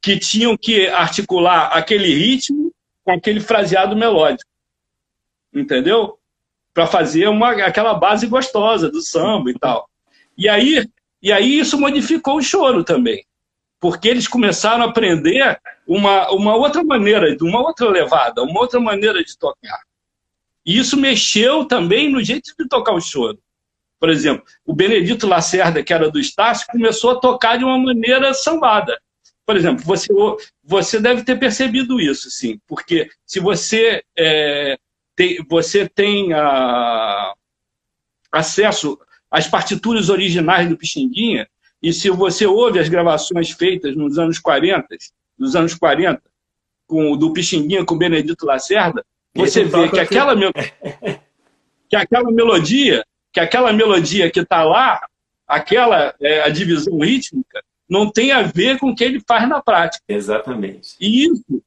[0.00, 2.72] que tinham que articular aquele ritmo
[3.04, 4.48] com aquele fraseado melódico.
[5.52, 6.16] Entendeu?
[6.72, 9.90] Para fazer uma, aquela base gostosa do samba e tal.
[10.36, 10.88] E aí,
[11.20, 13.26] e aí isso modificou o choro também.
[13.80, 19.22] Porque eles começaram a aprender uma, uma outra maneira, uma outra levada, uma outra maneira
[19.24, 19.80] de tocar.
[20.64, 23.38] E isso mexeu também no jeito de tocar o choro.
[23.98, 28.32] Por exemplo, o Benedito Lacerda, que era do Estácio, começou a tocar de uma maneira
[28.32, 28.98] sambada.
[29.44, 30.08] Por exemplo, você,
[30.62, 34.78] você deve ter percebido isso, sim, porque se você, é,
[35.16, 37.32] tem, você tem a,
[38.30, 38.98] acesso
[39.30, 41.48] às partituras originais do Pixinguinha,
[41.82, 44.86] e se você ouve as gravações feitas nos anos 40,
[45.38, 46.22] nos anos 40,
[46.86, 49.04] com, do Pixinguinha com Benedito Lacerda,
[49.38, 50.34] você vê que aquela,
[51.88, 55.00] que aquela melodia, que aquela melodia que está lá,
[55.46, 59.62] aquela é, a divisão rítmica, não tem a ver com o que ele faz na
[59.62, 60.04] prática.
[60.08, 60.94] Exatamente.
[61.00, 61.62] E isso,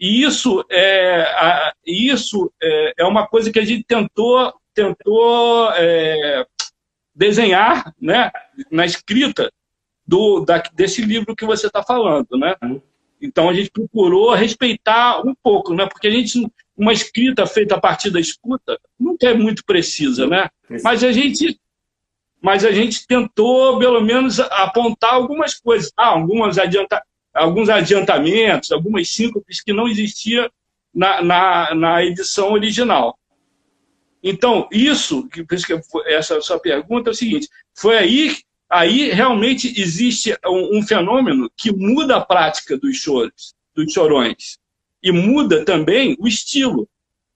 [0.00, 6.46] e isso, é, a, isso é, é uma coisa que a gente tentou, tentou é,
[7.14, 8.30] desenhar né,
[8.70, 9.52] na escrita
[10.06, 12.28] do, da, desse livro que você está falando.
[12.38, 12.56] Né?
[12.62, 12.80] Uhum.
[13.20, 15.86] Então a gente procurou respeitar um pouco, né?
[15.86, 20.48] porque a gente, uma escrita feita a partir da escuta, não é muito precisa, né?
[20.82, 21.58] Mas a gente
[22.42, 27.02] mas a gente tentou, pelo menos, apontar algumas coisas, ah, algumas adianta,
[27.34, 30.50] alguns adiantamentos, algumas síncopes que não existia
[30.94, 33.18] na, na, na, edição original.
[34.22, 38.36] Então, isso, por isso que essa sua pergunta é o seguinte, foi aí,
[38.70, 44.58] aí realmente existe um, um fenômeno que muda a prática dos choros, dos chorões,
[45.02, 46.88] e muda também o estilo,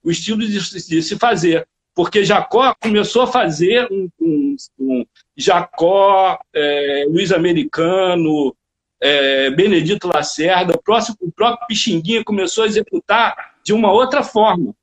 [0.03, 6.38] o estilo de, de se fazer porque Jacó começou a fazer um, um, um Jacó,
[6.53, 8.55] é, Luiz Americano,
[9.01, 14.75] é, Benedito Lacerda, o, próximo, o próprio Pixinguinha começou a executar de uma outra forma,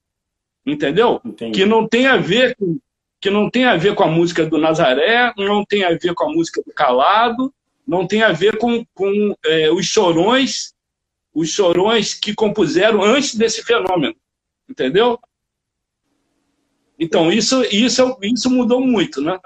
[0.66, 1.20] entendeu?
[1.26, 1.60] Entendi.
[1.60, 2.80] Que não tem a ver com
[3.22, 6.26] que não tem a ver com a música do Nazaré, não tem a ver com
[6.26, 7.54] a música do Calado,
[7.88, 10.74] não tem a ver com, com é, os chorões,
[11.32, 14.16] os chorões que compuseram antes desse fenômeno,
[14.68, 15.20] entendeu?
[16.98, 19.40] Então, isso, isso, isso mudou muito, né?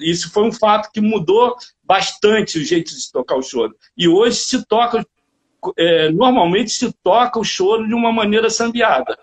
[0.00, 3.74] Isso foi um fato que mudou bastante o jeito de tocar o choro.
[3.96, 5.06] E hoje se toca,
[5.76, 9.18] é, normalmente se toca o choro de uma maneira sambiada.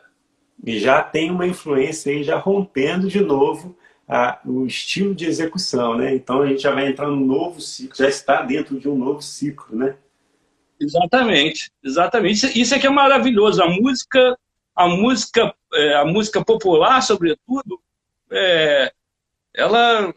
[0.64, 5.98] E já tem uma influência aí, já rompendo de novo a, o estilo de execução,
[5.98, 6.16] né?
[6.16, 9.22] Então a gente já vai entrar num novo ciclo, já está dentro de um novo
[9.22, 9.96] ciclo, né?
[10.80, 12.60] Exatamente, exatamente.
[12.60, 13.62] Isso é que é maravilhoso.
[13.62, 14.38] A música
[14.78, 17.82] a música, é, a música popular, sobretudo,
[18.32, 18.94] é,
[19.56, 20.14] ela,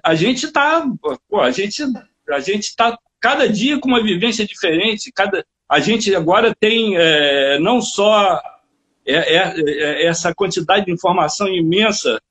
[0.00, 0.86] a gente está,
[1.32, 1.82] a gente,
[2.30, 5.10] a gente está cada dia com uma vivência diferente.
[5.10, 8.40] Cada, a gente agora tem é, não só
[9.04, 12.22] é, é, é, essa quantidade de informação imensa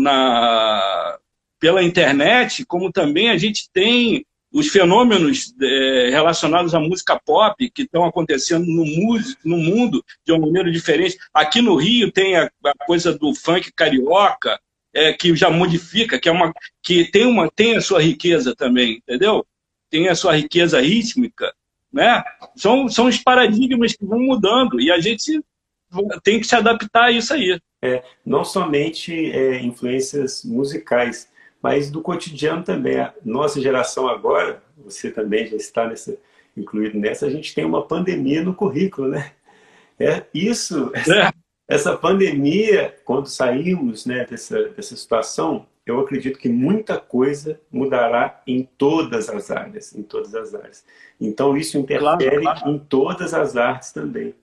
[0.00, 1.18] na,
[1.58, 7.82] pela internet, como também a gente tem os fenômenos é, relacionados à música pop que
[7.82, 11.16] estão acontecendo no, músico, no mundo de uma maneira diferente.
[11.32, 14.58] Aqui no Rio tem a, a coisa do funk carioca,
[14.92, 18.96] é, que já modifica, que, é uma, que tem, uma, tem a sua riqueza também,
[18.96, 19.46] entendeu?
[19.88, 21.54] Tem a sua riqueza rítmica.
[21.92, 22.22] Né?
[22.56, 25.40] São, são os paradigmas que vão mudando e a gente
[26.22, 27.60] tem que se adaptar a isso aí.
[27.82, 31.28] É, não somente é, influências musicais,
[31.62, 32.98] mas do cotidiano também.
[32.98, 36.16] A nossa geração agora, você também já está nessa,
[36.56, 39.32] incluído nessa, a gente tem uma pandemia no currículo, né?
[39.98, 41.32] É, isso, essa, é.
[41.68, 48.68] essa pandemia, quando saímos né, dessa, dessa situação, eu acredito que muita coisa mudará em
[48.78, 50.84] todas as áreas, em todas as áreas.
[51.20, 52.70] Então isso interfere claro, claro.
[52.70, 54.34] em todas as artes também.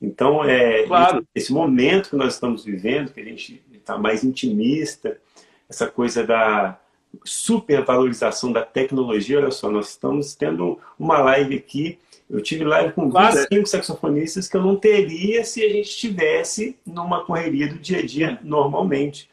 [0.00, 1.26] Então é claro.
[1.34, 5.18] esse momento que nós estamos vivendo, que a gente está mais intimista,
[5.68, 6.78] essa coisa da
[7.24, 9.38] supervalorização da tecnologia.
[9.38, 11.98] Olha só, nós estamos tendo uma live aqui.
[12.28, 13.36] Eu tive live com claro.
[13.36, 18.06] 25 saxofonistas que eu não teria se a gente estivesse numa correria do dia a
[18.06, 19.30] dia normalmente.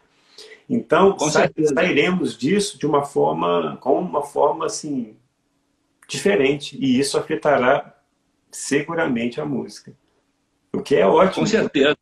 [0.70, 5.16] Então, sairemos disso de uma forma, com uma forma assim,
[6.08, 6.78] diferente.
[6.80, 7.96] E isso afetará
[8.52, 9.94] seguramente a música.
[10.74, 11.44] O que é ótimo.
[11.44, 11.98] Com certeza.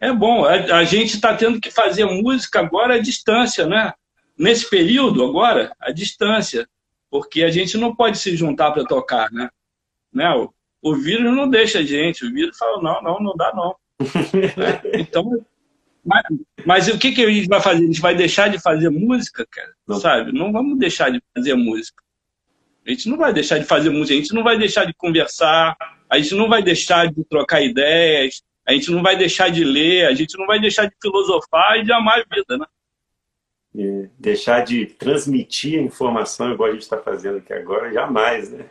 [0.00, 0.44] É bom.
[0.44, 3.92] A, a gente está tendo que fazer música agora à distância, né?
[4.36, 6.68] Nesse período agora, à distância.
[7.10, 9.48] Porque a gente não pode se juntar para tocar, né?
[10.12, 10.30] né?
[10.34, 10.52] O,
[10.82, 12.24] o vírus não deixa a gente.
[12.24, 13.74] O vírus fala, não, não, não dá não.
[14.00, 14.80] né?
[15.00, 15.44] Então,
[16.04, 16.22] mas,
[16.64, 17.82] mas, o que, que a gente vai fazer?
[17.82, 19.72] A gente vai deixar de fazer música, cara?
[19.86, 20.00] Não.
[20.00, 20.32] Sabe?
[20.32, 22.02] Não vamos deixar de fazer música.
[22.86, 25.76] A gente não vai deixar de fazer música, a gente não vai deixar de conversar,
[26.08, 30.06] a gente não vai deixar de trocar ideias, a gente não vai deixar de ler,
[30.06, 32.66] a gente não vai deixar de filosofar e de amar a vida, né?
[34.18, 38.66] Deixar de transmitir a informação igual a gente está fazendo aqui agora, jamais, né?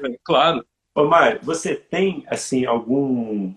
[0.00, 0.64] É, é, claro.
[0.94, 3.54] Ô, Mário, você tem, assim, algum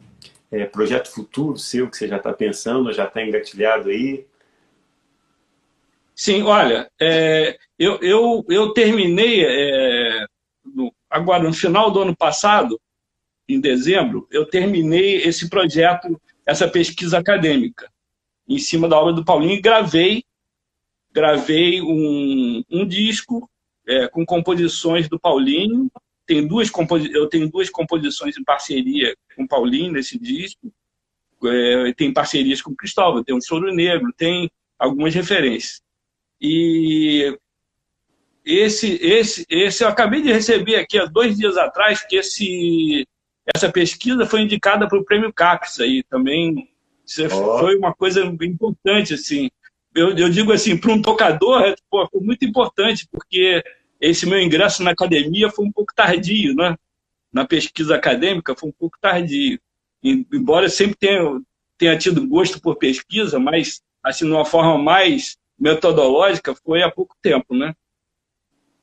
[0.52, 4.26] é, projeto futuro seu que você já está pensando, já está engatilhado aí?
[6.16, 10.26] Sim, olha, é, eu, eu, eu terminei é,
[11.16, 12.80] agora no final do ano passado,
[13.48, 17.90] em dezembro, eu terminei esse projeto, essa pesquisa acadêmica,
[18.48, 20.24] em cima da obra do Paulinho, e gravei,
[21.12, 23.50] gravei um, um disco
[23.88, 25.90] é, com composições do Paulinho,
[26.26, 26.70] tem duas
[27.14, 30.74] eu tenho duas composições em parceria com o Paulinho nesse disco.
[31.46, 34.50] É, tem parcerias com o Cristóvão, tem o Choro Negro, tem
[34.80, 35.84] algumas referências.
[36.42, 37.38] E
[38.46, 43.08] esse, esse, esse eu acabei de receber aqui há dois dias atrás, que esse,
[43.54, 46.70] essa pesquisa foi indicada para o Prêmio CAPES aí também.
[47.34, 47.60] Oh.
[47.60, 49.50] Foi uma coisa importante, assim.
[49.94, 53.64] Eu, eu digo assim, para um tocador, é, pô, foi muito importante, porque
[54.00, 56.76] esse meu ingresso na academia foi um pouco tardio, né?
[57.32, 59.60] Na pesquisa acadêmica foi um pouco tardio.
[60.04, 61.42] Embora eu sempre tenha,
[61.78, 67.16] tenha tido gosto por pesquisa, mas assim, de uma forma mais metodológica, foi há pouco
[67.22, 67.74] tempo, né?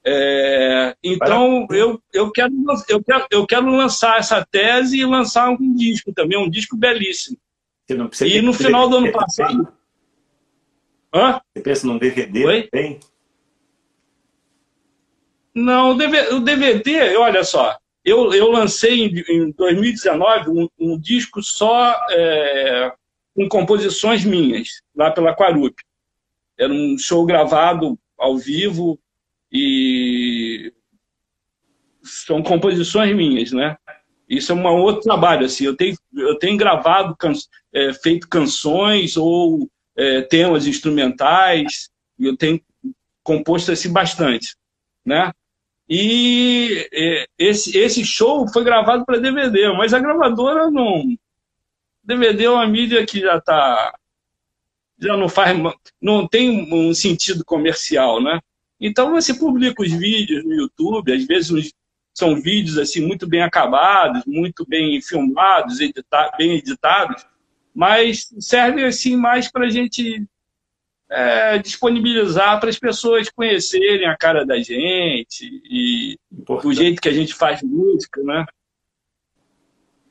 [0.04, 2.52] É, então, eu, eu, quero,
[2.88, 7.38] eu, quero, eu quero lançar essa tese e lançar um disco também, um disco belíssimo.
[7.88, 9.68] e no final do ano passado...
[11.14, 11.40] Hã?
[11.54, 12.62] Você pensa num DVD Oi?
[12.62, 12.98] também?
[15.54, 20.98] Não, o DVD, o DVD olha só, eu, eu lancei em, em 2019 um, um,
[20.98, 22.92] disco só é,
[23.34, 25.74] com composições minhas, lá pela Quarup.
[26.58, 28.98] Era um show gravado ao vivo
[29.52, 30.72] e
[32.02, 33.76] são composições minhas, né?
[34.28, 35.64] Isso é um outro trabalho, assim.
[35.64, 37.32] Eu tenho, eu tenho gravado, can,
[37.72, 42.60] é, feito canções ou é, temas instrumentais, eu tenho
[43.22, 44.56] composto assim bastante,
[45.04, 45.32] né?
[45.88, 51.04] E é, esse, esse show foi gravado para DVD, mas a gravadora não.
[52.02, 53.94] DVD é uma mídia que já está.
[54.98, 55.56] Já não faz.
[56.00, 58.40] Não tem um sentido comercial, né?
[58.84, 61.72] Então você publica os vídeos no YouTube, às vezes
[62.12, 67.24] são vídeos assim muito bem acabados, muito bem filmados, edita bem editados,
[67.72, 70.26] mas serve assim mais para a gente
[71.08, 76.66] é, disponibilizar para as pessoas conhecerem a cara da gente e Importante.
[76.66, 78.44] o jeito que a gente faz música, né?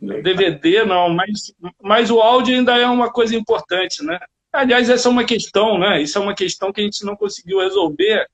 [0.01, 0.23] Legal.
[0.23, 1.53] DVD não, mas,
[1.83, 4.17] mas o áudio ainda é uma coisa importante, né?
[4.53, 6.01] Aliás, essa é uma questão, né?
[6.01, 8.27] Isso é uma questão que a gente não conseguiu resolver.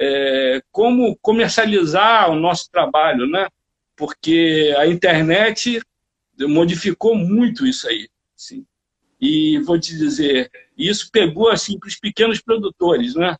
[0.00, 3.48] É, como comercializar o nosso trabalho, né?
[3.96, 5.80] Porque a internet
[6.40, 8.08] modificou muito isso aí.
[8.36, 8.64] Assim.
[9.20, 13.36] E vou te dizer, isso pegou assim para os pequenos produtores, né?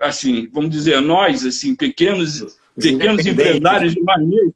[0.00, 4.54] Assim, vamos dizer, nós, assim, pequenos, pequenos empresários de manejo,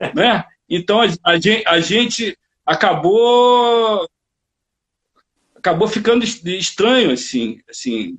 [0.14, 0.44] né?
[0.68, 4.08] Então a, gente, a gente acabou
[5.54, 8.18] acabou ficando estranho assim, assim,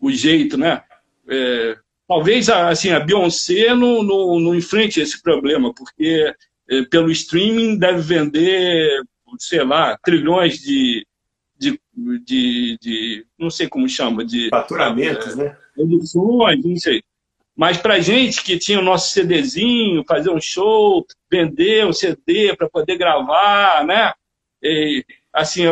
[0.00, 0.82] o jeito, né?
[1.28, 1.76] É,
[2.06, 6.32] talvez assim a Beyoncé não, não, não enfrente esse problema, porque
[6.70, 9.02] é, pelo streaming deve vender
[9.38, 11.06] sei lá, trilhões de,
[11.58, 14.48] de, de, de não sei como chama, de...
[14.48, 15.56] Faturamentos, é, né?
[15.74, 17.02] Produções, não sei.
[17.56, 22.70] Mas para gente que tinha o nosso CDzinho, fazer um show, vender um CD para
[22.70, 24.12] poder gravar, né?
[24.62, 25.64] E, assim,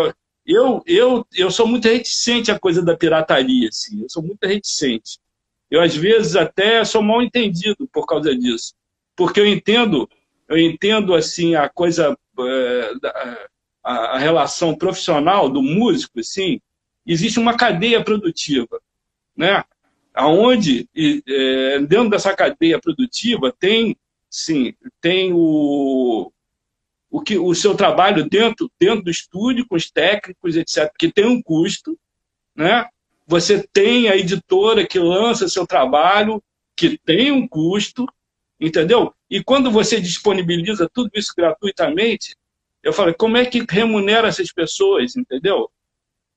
[0.47, 4.03] eu, eu, eu sou muito reticente à coisa da pirataria, assim.
[4.03, 5.19] Eu sou muito reticente.
[5.69, 8.73] Eu, às vezes, até sou mal entendido por causa disso.
[9.17, 10.09] Porque eu entendo,
[10.49, 12.91] eu entendo, assim, a coisa, é,
[13.83, 16.61] a, relação profissional do músico, assim,
[17.05, 18.81] existe uma cadeia produtiva,
[19.37, 19.65] né?
[20.15, 23.97] Aonde, é, dentro dessa cadeia produtiva, tem,
[24.31, 26.31] sim, tem o,
[27.17, 31.25] o, que, o seu trabalho dentro, dentro do estúdio, com os técnicos, etc., que tem
[31.25, 31.99] um custo,
[32.55, 32.87] né?
[33.27, 36.43] Você tem a editora que lança seu trabalho,
[36.77, 38.07] que tem um custo,
[38.61, 39.15] entendeu?
[39.31, 42.37] E quando você disponibiliza tudo isso gratuitamente,
[42.83, 45.71] eu falo, como é que remunera essas pessoas, entendeu?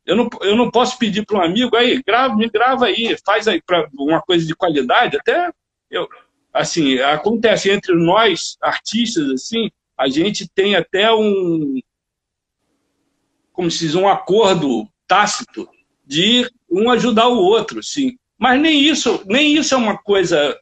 [0.05, 3.49] Eu não, eu não posso pedir para um amigo, aí, grava, me grava aí, faz
[3.49, 5.51] aí para uma coisa de qualidade, até
[5.91, 6.07] eu,
[6.53, 9.69] assim, acontece entre nós, artistas, assim,
[9.99, 11.77] a gente tem até um,
[13.51, 15.67] como se diz, um acordo tácito
[16.05, 18.17] de um ajudar o outro, sim.
[18.37, 20.57] Mas nem isso, nem isso é uma coisa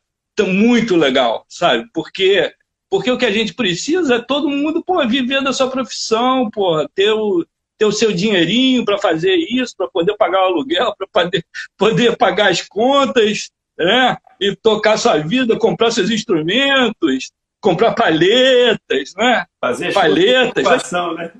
[0.48, 1.88] muito legal, sabe?
[1.94, 2.52] Porque
[2.90, 6.88] porque o que a gente precisa é todo mundo pô, viver da sua profissão, pô,
[6.96, 7.46] ter o,
[7.78, 11.46] ter o seu dinheirinho para fazer isso, para poder pagar o aluguel, para poder,
[11.78, 14.18] poder pagar as contas, né?
[14.40, 17.32] E tocar sua vida, comprar seus instrumentos,
[17.68, 19.46] comprar palhetas, né?
[19.60, 20.92] Fazer palhetas.
[20.94, 21.32] Né?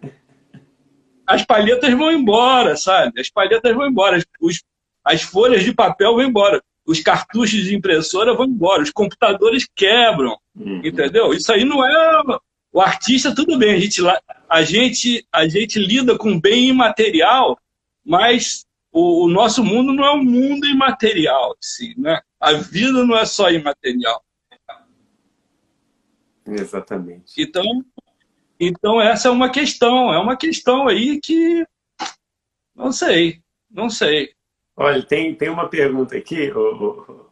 [1.26, 3.20] as palhetas vão embora, sabe?
[3.20, 4.62] As palhetas vão embora, os,
[5.04, 10.38] as folhas de papel vão embora, os cartuchos de impressora vão embora, os computadores quebram,
[10.56, 10.82] uhum.
[10.84, 11.34] entendeu?
[11.34, 12.40] Isso aí não é
[12.74, 14.02] o artista tudo bem, a gente
[14.50, 17.58] a gente a gente lida com bem imaterial,
[18.06, 22.22] mas o, o nosso mundo não é um mundo imaterial, assim, né?
[22.40, 24.22] A vida não é só imaterial.
[26.48, 27.34] Exatamente.
[27.38, 27.64] Então,
[28.60, 31.66] então, essa é uma questão, é uma questão aí que
[32.76, 34.34] não sei, não sei.
[34.76, 37.26] Olha, tem, tem uma pergunta aqui, na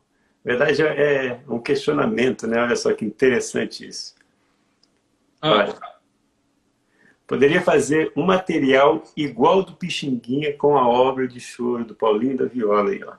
[0.43, 2.59] verdade é um questionamento, né?
[2.61, 4.15] Olha só que interessante isso.
[5.41, 5.51] Ah.
[5.51, 5.75] Olha,
[7.27, 12.45] poderia fazer um material igual do Pixinguinha com a obra de choro do Paulinho da
[12.45, 13.15] Viola aí, ó.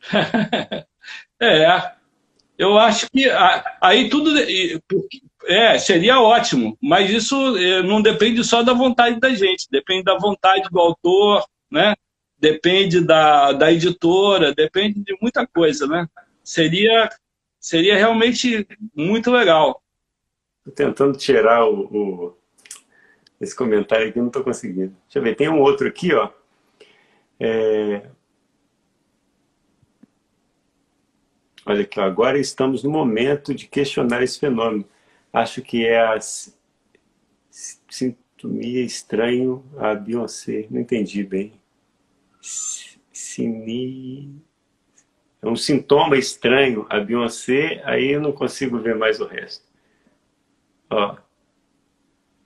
[1.40, 1.96] é,
[2.58, 3.28] eu acho que
[3.80, 4.32] aí tudo
[5.46, 10.16] é, seria ótimo, mas isso é, não depende só da vontade da gente, depende da
[10.18, 11.94] vontade do autor, né?
[12.38, 16.06] Depende da, da editora, depende de muita coisa, né?
[16.42, 17.08] Seria,
[17.58, 19.82] seria realmente muito legal.
[20.58, 22.36] Estou tentando tirar o, o,
[23.40, 24.94] esse comentário aqui, não estou conseguindo.
[25.04, 26.30] Deixa eu ver, tem um outro aqui, ó.
[27.40, 28.02] É...
[31.64, 34.84] Olha aqui, agora estamos no momento de questionar esse fenômeno
[35.32, 36.18] acho que é a
[37.50, 40.66] sintonia estranho a Beyoncé.
[40.70, 41.52] Não entendi bem.
[43.12, 44.42] Sini...
[45.40, 49.66] É um sintoma estranho a Beyoncé, aí eu não consigo ver mais o resto.
[50.88, 51.16] Ó,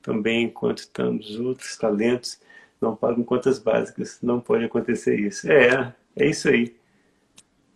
[0.01, 2.41] também enquanto estamos outros talentos
[2.81, 5.51] não pagam contas básicas, não pode acontecer isso.
[5.51, 6.76] É, é isso aí.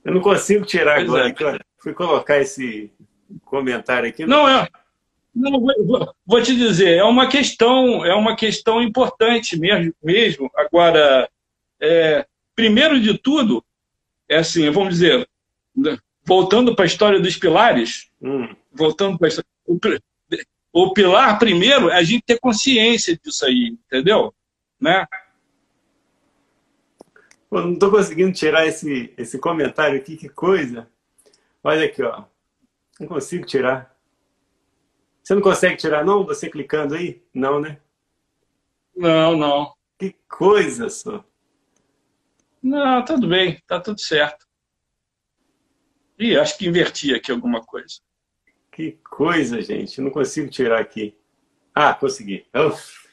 [0.05, 1.57] Eu não consigo tirar pois agora.
[1.57, 1.61] É.
[1.78, 2.90] Fui colocar esse
[3.44, 4.26] comentário aqui.
[4.26, 4.68] Não, é.
[5.34, 5.61] Não,
[6.26, 9.94] vou te dizer, é uma questão, é uma questão importante mesmo.
[10.03, 10.51] mesmo.
[10.57, 11.28] Agora,
[11.80, 13.64] é, primeiro de tudo,
[14.28, 15.28] é assim, vamos dizer,
[16.24, 18.48] voltando para a história dos pilares, hum.
[18.72, 19.28] voltando para
[19.66, 19.78] o,
[20.72, 24.34] o, pilar primeiro é a gente ter consciência disso aí, entendeu?
[24.80, 25.07] Né?
[27.51, 30.88] Pô, não estou conseguindo tirar esse, esse comentário aqui, que coisa.
[31.64, 32.24] Olha aqui, ó.
[33.01, 33.98] Não consigo tirar.
[35.20, 36.24] Você não consegue tirar, não?
[36.24, 37.20] Você clicando aí?
[37.34, 37.80] Não, né?
[38.96, 39.74] Não, não.
[39.98, 41.24] Que coisa só.
[42.62, 43.61] Não, tudo bem.
[43.66, 44.46] Tá tudo certo.
[46.18, 48.01] Ih, acho que inverti aqui alguma coisa.
[48.70, 50.01] Que coisa, gente.
[50.01, 51.18] não consigo tirar aqui.
[51.74, 52.46] Ah, consegui.
[52.55, 53.09] Uf.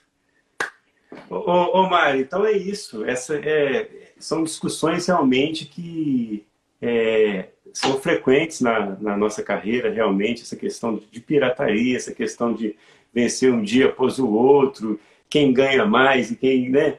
[1.27, 3.03] Ô, ô, ô Mário, então é isso.
[3.03, 6.45] Essa é, são discussões realmente que
[6.81, 12.75] é, são frequentes na, na, nossa carreira, realmente, essa questão de pirataria, essa questão de
[13.13, 14.99] vencer um dia após o outro,
[15.29, 16.97] quem ganha mais e quem, né,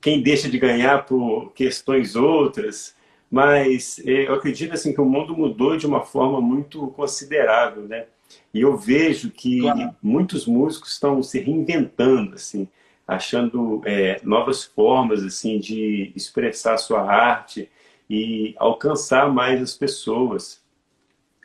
[0.00, 2.94] quem deixa de ganhar por questões outras.
[3.30, 7.82] Mas é, eu acredito assim, que o mundo mudou de uma forma muito considerável.
[7.82, 8.06] Né?
[8.52, 9.94] E eu vejo que claro.
[10.02, 12.68] muitos músicos estão se reinventando, assim,
[13.06, 17.68] achando é, novas formas assim de expressar sua arte,
[18.08, 20.62] e alcançar mais as pessoas.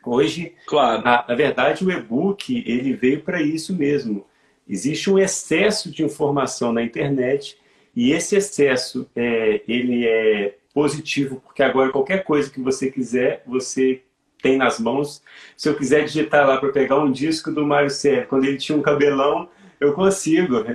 [0.04, 1.02] Hoje, claro.
[1.02, 4.26] na, na verdade, o e-book ele veio para isso mesmo.
[4.68, 7.58] Existe um excesso de informação na internet
[7.94, 14.02] e esse excesso é, ele é positivo porque agora qualquer coisa que você quiser você
[14.40, 15.22] tem nas mãos.
[15.56, 18.78] Se eu quiser digitar lá para pegar um disco do Mário Sérgio, quando ele tinha
[18.78, 19.48] um cabelão,
[19.80, 20.62] eu consigo.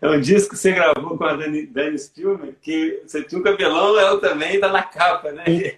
[0.00, 3.42] É um disco que você gravou com a Dani, Dani Spielman, que você tinha um
[3.42, 5.44] cabelão, ela também está na capa, né?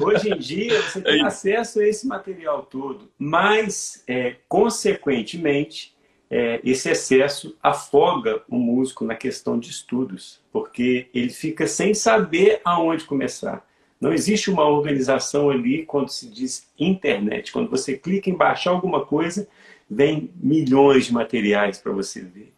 [0.00, 5.94] Hoje em dia, você tem é acesso a esse material todo, mas, é, consequentemente,
[6.30, 12.60] é, esse excesso afoga o músico na questão de estudos, porque ele fica sem saber
[12.64, 13.66] aonde começar.
[14.00, 17.50] Não existe uma organização ali quando se diz internet.
[17.50, 19.48] Quando você clica em baixar alguma coisa,
[19.90, 22.52] vem milhões de materiais para você ver.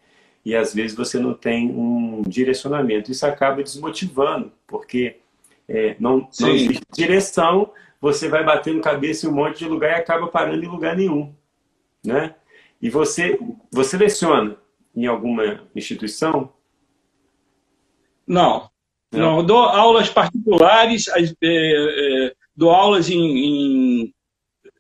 [0.45, 3.11] E às vezes você não tem um direcionamento.
[3.11, 5.17] Isso acaba desmotivando, porque
[5.69, 10.01] é, não, não existe direção, você vai batendo cabeça em um monte de lugar e
[10.01, 11.35] acaba parando em lugar nenhum.
[12.05, 12.35] Né?
[12.81, 13.39] E você,
[13.71, 14.57] você leciona
[14.97, 16.53] em alguma instituição?
[18.27, 18.71] Não.
[19.13, 24.15] Não, não dou aulas particulares, é, é, dou aulas em, em,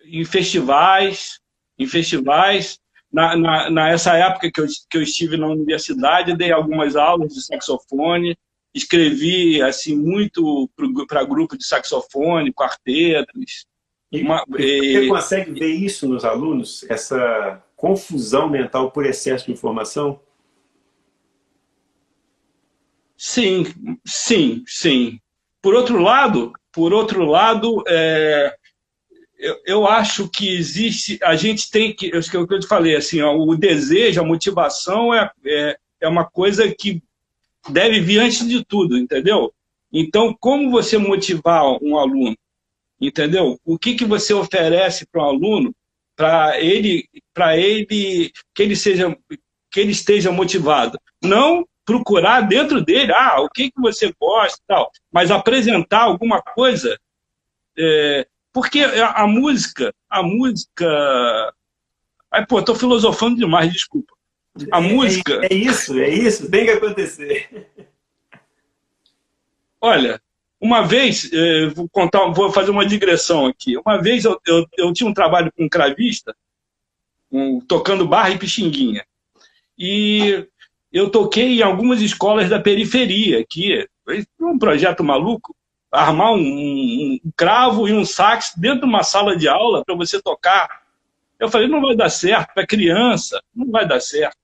[0.05, 1.41] em, festivais,
[1.81, 2.79] em festivais.
[3.11, 7.43] Na, na, nessa época que eu, que eu estive na universidade, dei algumas aulas de
[7.43, 8.39] saxofone,
[8.73, 10.71] escrevi assim muito
[11.09, 13.67] para grupo de saxofone, quartetos.
[14.13, 15.09] E uma, você e...
[15.09, 20.21] consegue ver isso nos alunos, essa confusão mental por excesso de informação?
[23.17, 23.65] Sim,
[24.05, 25.19] sim, sim.
[25.61, 28.57] Por outro lado, por outro lado, é,
[29.41, 33.35] eu, eu, acho que existe, a gente tem que, eu, eu te falei assim, ó,
[33.35, 37.03] o desejo, a motivação é, é, é uma coisa que
[37.69, 39.53] deve vir antes de tudo, entendeu?
[39.93, 42.37] Então, como você motivar um aluno,
[43.01, 43.59] entendeu?
[43.65, 45.75] O que, que você oferece para um aluno
[46.15, 49.17] para ele, para ele que ele seja,
[49.71, 50.99] que ele esteja motivado?
[51.23, 56.97] Não procurar dentro dele, ah, o que, que você gosta tal, mas apresentar alguma coisa,
[57.77, 61.55] é, porque a, a, música, a música,
[62.31, 64.15] ai pô, tô filosofando demais, desculpa.
[64.73, 65.41] A é, música.
[65.43, 67.69] É, é, isso, é isso, tem que acontecer.
[69.81, 70.21] Olha,
[70.61, 73.79] uma vez, é, vou contar, vou fazer uma digressão aqui.
[73.79, 76.37] Uma vez eu, eu, eu tinha um trabalho com um cravista,
[77.33, 79.05] um, tocando barra e pixinguinha.
[79.79, 80.47] E
[80.93, 83.89] eu toquei em algumas escolas da periferia aqui.
[84.05, 85.57] Foi um projeto maluco.
[85.91, 89.95] Armar um, um, um cravo e um sax dentro de uma sala de aula para
[89.95, 90.69] você tocar.
[91.39, 94.37] Eu falei, não vai dar certo para criança, não vai dar certo.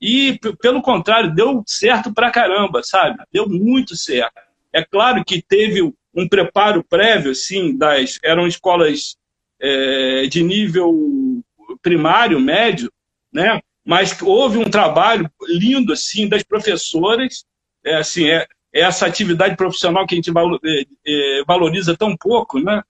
[0.00, 3.22] E, pelo contrário, deu certo pra caramba, sabe?
[3.32, 4.40] Deu muito certo.
[4.72, 5.82] É claro que teve
[6.14, 9.16] um preparo prévio, sim, das, eram escolas
[9.60, 11.42] é, de nível
[11.80, 12.92] primário, médio,
[13.32, 13.60] né?
[13.84, 17.44] mas houve um trabalho lindo assim das professoras,
[17.84, 22.58] é, assim, é, é essa atividade profissional que a gente é, é, valoriza tão pouco,
[22.58, 22.82] né?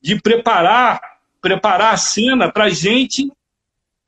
[0.00, 1.00] de preparar,
[1.40, 3.30] preparar a cena para gente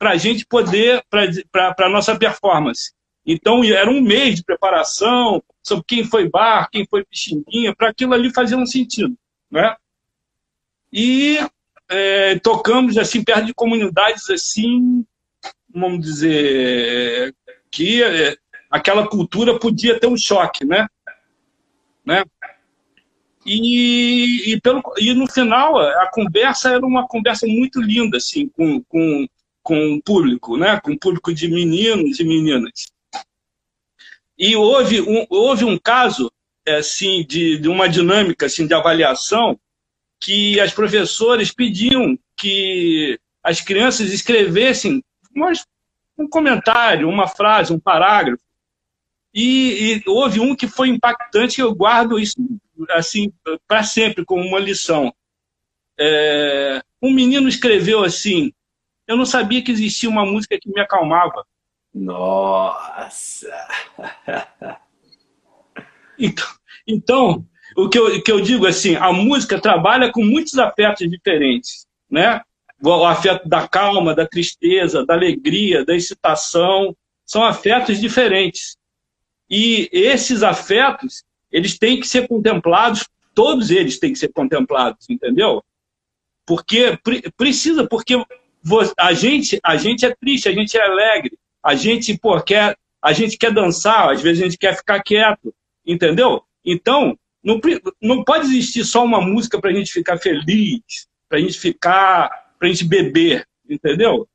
[0.01, 1.03] a gente poder,
[1.51, 2.93] para a nossa performance.
[3.25, 8.13] Então, era um mês de preparação sobre quem foi bar, quem foi pixinguinha, para aquilo
[8.13, 9.13] ali fazer um sentido.
[9.51, 9.75] Né?
[10.91, 11.37] E
[11.89, 15.05] é, tocamos assim perto de comunidades assim,
[15.69, 17.35] vamos dizer,
[17.69, 18.37] que é,
[18.69, 20.87] aquela cultura podia ter um choque, né?
[22.09, 22.23] Né?
[23.45, 28.83] E, e, pelo, e no final a conversa era uma conversa muito linda assim com,
[28.83, 29.25] com
[29.69, 30.79] com o público, né?
[30.81, 32.91] com o público de meninos e meninas.
[34.35, 36.31] E houve um, houve um caso
[36.65, 39.59] é, assim, de, de uma dinâmica assim, de avaliação
[40.19, 45.03] que as professoras pediam que as crianças escrevessem
[46.17, 48.41] um comentário, uma frase, um parágrafo.
[49.33, 52.35] E, e, houve um que foi impactante, eu guardo isso
[52.91, 53.31] assim
[53.67, 55.13] para sempre como uma lição.
[55.99, 58.51] É, um menino escreveu assim:
[59.07, 61.45] eu não sabia que existia uma música que me acalmava.
[61.93, 63.49] Nossa!
[66.21, 66.47] Então,
[66.85, 67.45] então
[67.77, 72.41] o que eu, que eu digo assim, a música trabalha com muitos afetos diferentes, né?
[72.83, 76.93] O afeto da calma, da tristeza, da alegria, da excitação,
[77.25, 78.75] são afetos diferentes.
[79.49, 85.63] E esses afetos, eles têm que ser contemplados, todos eles têm que ser contemplados, entendeu?
[86.45, 86.97] Porque
[87.35, 88.15] precisa, porque
[88.97, 93.13] a gente, a gente é triste, a gente é alegre, a gente, pô, quer, a
[93.13, 95.53] gente quer dançar, às vezes a gente quer ficar quieto,
[95.85, 96.43] entendeu?
[96.65, 97.59] Então, Não,
[98.01, 102.29] não pode existir só uma música para a gente ficar feliz, para a gente ficar,
[102.59, 104.27] para a gente beber, entendeu?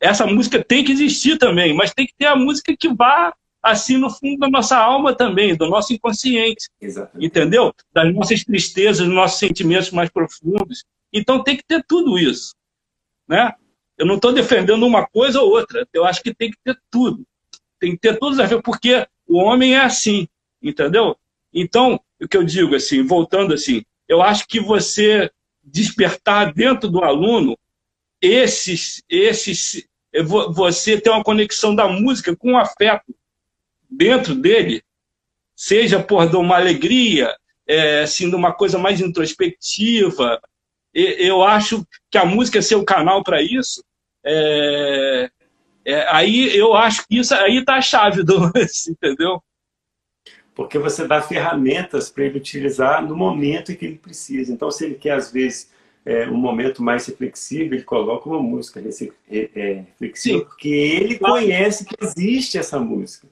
[0.00, 3.96] Essa música tem que existir também, mas tem que ter a música que vá assim
[3.96, 7.26] no fundo da nossa alma também, do nosso inconsciente, Exatamente.
[7.26, 7.72] entendeu?
[7.92, 10.84] Das nossas tristezas, dos nossos sentimentos mais profundos.
[11.12, 12.54] Então tem que ter tudo isso,
[13.28, 13.52] né?
[13.98, 15.86] Eu não estou defendendo uma coisa ou outra.
[15.92, 17.26] Eu acho que tem que ter tudo.
[17.80, 20.28] Tem que ter todos as porque o homem é assim,
[20.62, 21.16] entendeu?
[21.52, 25.30] Então, o que eu digo assim, voltando assim, eu acho que você
[25.64, 27.58] despertar dentro do aluno
[28.20, 29.86] esses, esses,
[30.54, 33.15] você ter uma conexão da música com o afeto
[33.90, 34.82] dentro dele,
[35.54, 37.34] seja por uma alegria,
[37.66, 40.40] é, assim, uma coisa mais introspectiva.
[40.92, 43.84] Eu acho que a música é ser o canal para isso.
[44.24, 45.30] É,
[45.84, 48.50] é, aí eu acho que isso aí está a chave do
[48.88, 49.40] entendeu?
[50.52, 54.52] Porque você dá ferramentas para ele utilizar no momento em que ele precisa.
[54.52, 55.70] Então, se ele quer, às vezes,
[56.04, 60.44] é, um momento mais reflexivo, ele coloca uma música é, reflexiva, Sim.
[60.44, 63.28] porque ele conhece que existe essa música.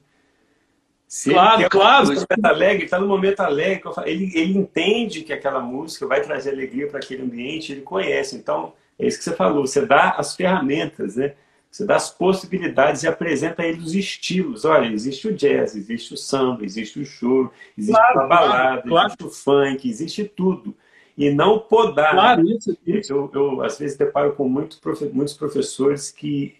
[1.07, 2.25] Se claro, ele claro.
[2.25, 6.87] Tá alegre, está no momento alegre, ele, ele entende que aquela música vai trazer alegria
[6.87, 8.35] para aquele ambiente, ele conhece.
[8.35, 11.33] Então, é isso que você falou, você dá as ferramentas, né?
[11.69, 14.63] Você dá as possibilidades e apresenta a ele os estilos.
[14.63, 19.07] Olha, existe o jazz, existe o samba, existe o choro, existe claro, a balada, claro,
[19.07, 20.73] existe o funk, existe tudo.
[21.17, 22.11] E não podar.
[22.11, 22.77] Claro, isso.
[23.11, 24.79] Eu, eu, às vezes, deparo com muito,
[25.13, 26.55] muitos professores que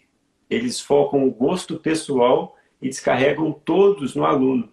[0.50, 2.55] eles focam o gosto pessoal
[2.86, 4.70] e descarregam todos no aluno.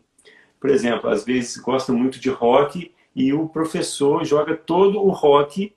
[0.60, 5.74] Por exemplo, às vezes gostam muito de rock e o professor joga todo o rock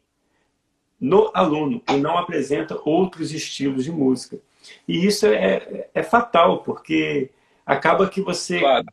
[0.99, 4.37] no aluno e não apresenta outros estilos de música.
[4.85, 7.29] E isso é, é fatal, porque
[7.65, 8.85] acaba que você claro.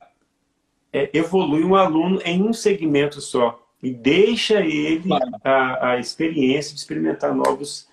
[0.92, 5.32] é, evolui um aluno em um segmento só e deixa ele claro.
[5.42, 7.88] a, a experiência de experimentar novos,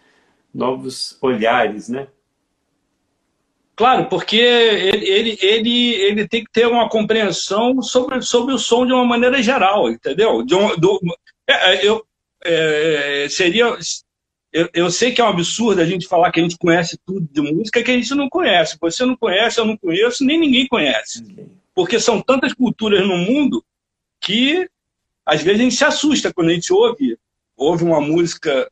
[0.53, 2.07] novos olhares, né?
[3.79, 8.85] Claro, porque ele, ele, ele, ele tem que ter uma compreensão sobre, sobre o som
[8.85, 10.43] de uma maneira geral, entendeu?
[10.43, 10.99] De um, do,
[11.47, 12.05] é, é, eu,
[12.43, 13.77] é, seria,
[14.51, 17.25] eu, eu, sei que é um absurdo a gente falar que a gente conhece tudo
[17.31, 18.77] de música que a gente não conhece.
[18.81, 21.23] Você não conhece, eu não conheço, nem ninguém conhece.
[21.73, 23.63] Porque são tantas culturas no mundo
[24.19, 24.69] que
[25.25, 27.17] às vezes a gente se assusta quando a gente ouve,
[27.55, 28.69] ouve uma música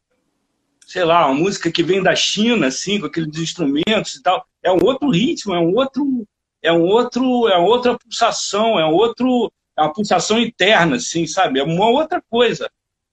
[0.88, 4.72] sei lá, uma música que vem da China, assim, com aqueles instrumentos e tal, é
[4.72, 6.28] um outro ritmo, é um outro,
[6.62, 11.60] é um outro, é outra pulsação, é um outro, é uma pulsação interna, assim, sabe?
[11.60, 12.70] É uma outra coisa,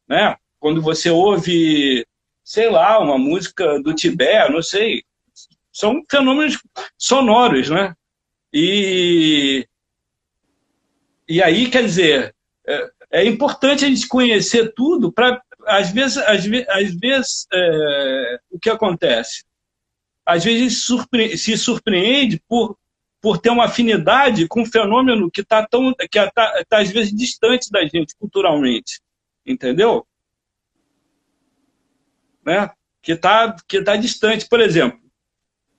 [0.09, 0.36] né?
[0.59, 2.07] Quando você ouve,
[2.42, 5.02] sei lá, uma música do Tibete, não sei,
[5.72, 6.59] são fenômenos
[6.98, 7.94] sonoros, né?
[8.52, 9.66] E
[11.26, 12.34] e aí, quer dizer,
[12.66, 18.38] é, é importante a gente conhecer tudo para às vezes, às vezes, às vezes é,
[18.50, 19.44] o que acontece?
[20.24, 22.76] Às vezes se surpreende, se surpreende por,
[23.20, 26.30] por ter uma afinidade com um fenômeno que está tão que está
[26.68, 29.00] tá, às vezes distante da gente culturalmente,
[29.46, 30.06] entendeu?
[32.44, 32.70] Né?
[33.02, 34.98] Que está que tá distante, por exemplo.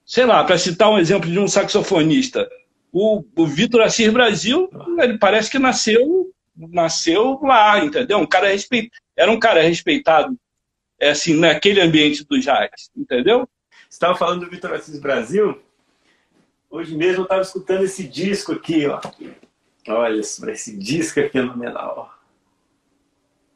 [0.06, 2.48] Sei lá, para citar um exemplo de um saxofonista,
[2.92, 4.70] o, o Vitor Assis Brasil,
[5.00, 8.18] ele parece que nasceu nasceu lá, entendeu?
[8.20, 10.38] Um cara respeitado era um cara respeitado,
[11.00, 13.48] é, assim, naquele ambiente do jazz, entendeu?
[13.96, 15.58] Você estava falando do Vitor Assis Brasil.
[16.70, 19.00] Hoje mesmo eu estava escutando esse disco aqui, ó.
[19.88, 22.14] Olha, esse disco é fenomenal.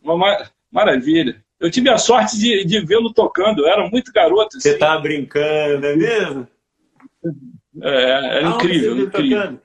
[0.02, 1.44] Uma maravilha.
[1.60, 4.56] Eu tive a sorte de, de vê-lo tocando, eu era muito garoto.
[4.56, 4.62] Assim.
[4.62, 6.48] Você estava brincando, é mesmo?
[7.82, 9.40] É, era incrível, incrível.
[9.42, 9.62] Tocando?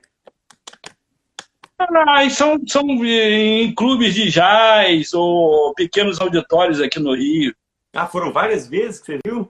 [1.78, 7.54] Ah, são, são em clubes de jazz ou pequenos auditórios aqui no Rio.
[7.92, 9.48] Ah, foram várias vezes que você viu?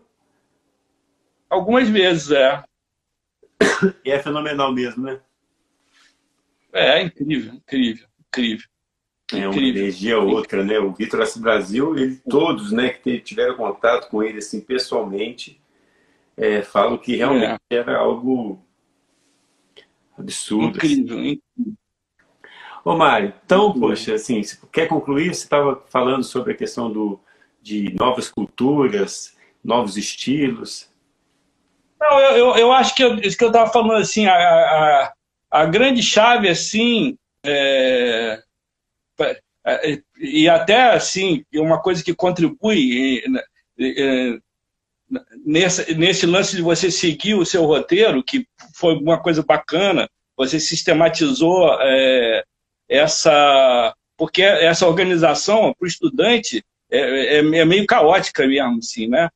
[1.54, 2.64] Algumas vezes, é.
[4.04, 5.20] E é fenomenal mesmo, né?
[6.72, 8.66] É, incrível, incrível, incrível.
[9.32, 10.80] É uma energia outra, né?
[10.80, 15.60] O Vitor Assis Brasil, ele, todos né, que tiveram contato com ele assim, pessoalmente,
[16.36, 17.76] é, falam que realmente é.
[17.76, 18.60] era algo
[20.18, 20.76] absurdo.
[20.76, 21.40] Incrível, assim.
[21.56, 21.78] incrível.
[22.84, 25.32] Ô, Mário, então, poxa, assim, se quer concluir?
[25.32, 27.20] Você estava falando sobre a questão do,
[27.62, 30.92] de novas culturas, novos estilos.
[32.04, 35.12] Não, eu, eu, eu acho que eu, isso que eu estava falando, assim, a, a,
[35.50, 38.42] a, grande chave, assim, é,
[40.18, 43.22] e até, assim, uma coisa que contribui
[43.80, 44.38] é,
[45.46, 50.60] nesse, nesse lance de você seguir o seu roteiro, que foi uma coisa bacana, você
[50.60, 52.44] sistematizou é,
[52.88, 59.28] essa porque essa organização para o estudante é, é, é, meio caótica mesmo, assim, né?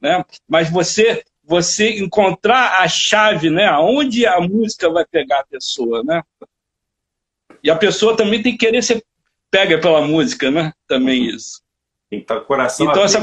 [0.00, 0.24] né?
[0.48, 3.66] Mas você você encontrar a chave, né?
[3.66, 6.22] Aonde a música vai pegar a pessoa, né?
[7.60, 9.04] E a pessoa também tem que querer ser
[9.50, 10.72] pega pela música, né?
[10.86, 11.60] Também isso.
[12.08, 13.18] Tem que estar coração Então essa,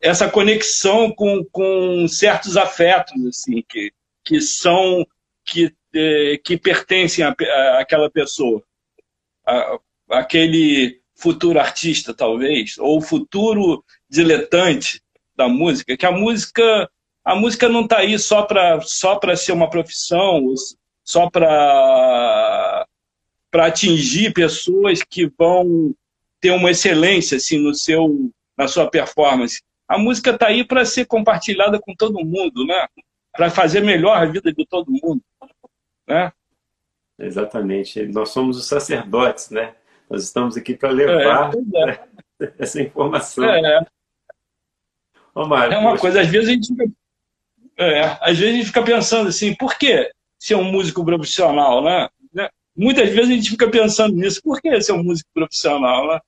[0.00, 3.92] essa conexão com, com certos afetos, assim, que,
[4.24, 5.06] que são
[5.44, 7.24] que, eh, que pertencem
[7.78, 8.60] àquela pessoa,
[10.10, 15.00] aquele futuro artista, talvez, ou futuro diletante
[15.36, 16.90] da música, que a música
[17.24, 20.52] a música não está aí só para só para ser uma profissão,
[21.04, 22.86] só para
[23.50, 25.94] para atingir pessoas que vão
[26.40, 29.62] ter uma excelência assim no seu na sua performance.
[29.86, 32.86] A música está aí para ser compartilhada com todo mundo, né?
[33.32, 35.22] Para fazer melhor a vida de todo mundo,
[36.08, 36.32] né?
[37.18, 38.02] Exatamente.
[38.06, 39.74] Nós somos os sacerdotes, né?
[40.08, 42.54] Nós estamos aqui para levar é, é.
[42.58, 43.44] essa informação.
[43.44, 43.86] É.
[45.34, 46.84] Ô, Mário, é uma coisa, às vezes a gente fica,
[47.78, 52.08] é, às vezes a gente fica pensando assim, por que ser um músico profissional, né?
[52.32, 52.48] né?
[52.76, 56.20] Muitas vezes a gente fica pensando nisso, por que ser um músico profissional, né?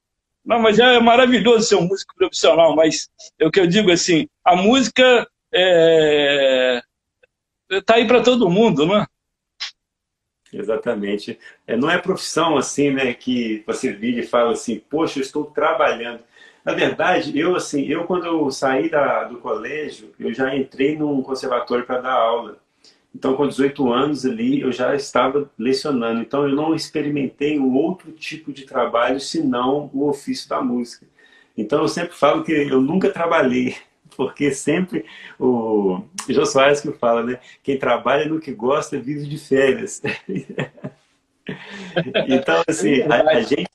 [0.44, 4.28] Não, mas é maravilhoso ser um músico profissional, mas é o que eu digo assim,
[4.44, 6.82] a música é,
[7.84, 9.06] tá aí para todo mundo, não é?
[10.52, 11.38] Exatamente.
[11.66, 15.46] É, não é profissão assim, né, que você vira e fala assim, poxa, eu estou
[15.46, 16.22] trabalhando.
[16.64, 21.22] Na verdade, eu assim, eu quando eu saí da, do colégio, eu já entrei num
[21.22, 22.58] conservatório para dar aula.
[23.14, 26.20] Então, com 18 anos ali, eu já estava lecionando.
[26.20, 31.06] Então, eu não experimentei um outro tipo de trabalho senão o ofício da música.
[31.56, 33.76] Então, eu sempre falo que eu nunca trabalhei,
[34.16, 35.04] porque sempre
[35.38, 37.38] o Jô Soares que fala, né?
[37.62, 40.02] Quem trabalha no que gosta vive de férias.
[42.28, 43.68] então, assim, a, a, gente,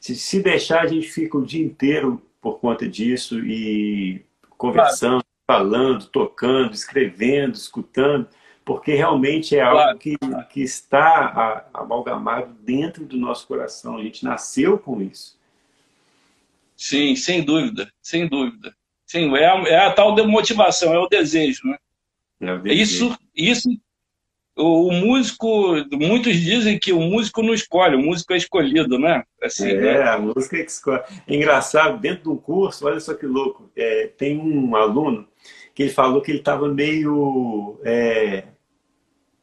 [0.00, 4.24] se deixar, a gente fica o dia inteiro por conta disso e
[4.56, 8.28] conversando, falando, tocando, escrevendo, escutando
[8.66, 9.98] porque realmente é algo claro.
[9.98, 10.18] que,
[10.50, 13.96] que está amalgamado dentro do nosso coração.
[13.96, 15.38] A gente nasceu com isso.
[16.76, 18.74] Sim, sem dúvida, sem dúvida.
[19.06, 21.78] Sim, é a, é a tal de motivação, é o desejo, né?
[22.40, 22.82] É o desejo.
[22.82, 23.80] Isso, isso,
[24.56, 29.22] o, o, músico, muitos dizem que o músico não escolhe, o músico é escolhido, né?
[29.42, 30.02] Assim, é, né?
[30.02, 31.02] a música é que escolhe.
[31.26, 35.28] É engraçado, dentro de um curso, olha só que louco, é, tem um aluno
[35.74, 38.44] que ele falou que ele estava meio é,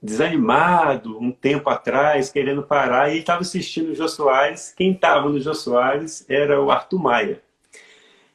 [0.02, 4.74] desanimado um tempo atrás, querendo parar, e estava assistindo o Jô Soares.
[4.76, 7.42] Quem estava no Jô Soares era o Arthur Maia.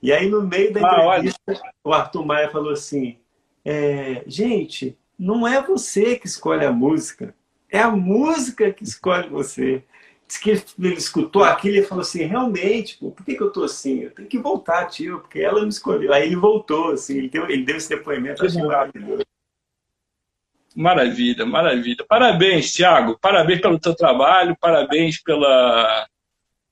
[0.00, 1.60] E aí, no meio da ah, entrevista, olha.
[1.82, 3.18] o Arthur Maia falou assim:
[3.64, 7.34] é, gente, não é você que escolhe a música,
[7.70, 9.82] é a música que escolhe você.
[10.26, 13.64] Diz que ele escutou aquilo e falou assim: realmente, pô, por que, que eu tô
[13.64, 14.00] assim?
[14.00, 16.12] Eu tenho que voltar, tio, porque ela me escolheu.
[16.12, 19.24] Aí ele voltou, assim, ele deu, ele deu esse depoimento, achei maravilhoso.
[20.76, 22.04] Maravilha, maravilha.
[22.06, 23.18] Parabéns, Tiago.
[23.18, 26.06] Parabéns pelo teu trabalho, parabéns pela,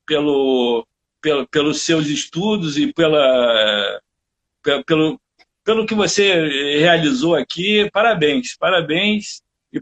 [0.04, 0.86] pelo,
[1.20, 4.00] pelo, pelos seus estudos e pela,
[4.86, 5.20] pelo,
[5.66, 7.90] pelo que você realizou aqui.
[7.92, 9.42] Parabéns, parabéns.
[9.72, 9.80] E,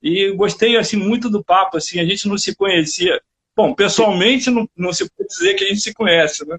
[0.00, 1.76] e gostei assim muito do papo.
[1.76, 3.20] Assim, a gente não se conhecia.
[3.56, 6.56] Bom, pessoalmente não, não se pode dizer que a gente se conhece, né?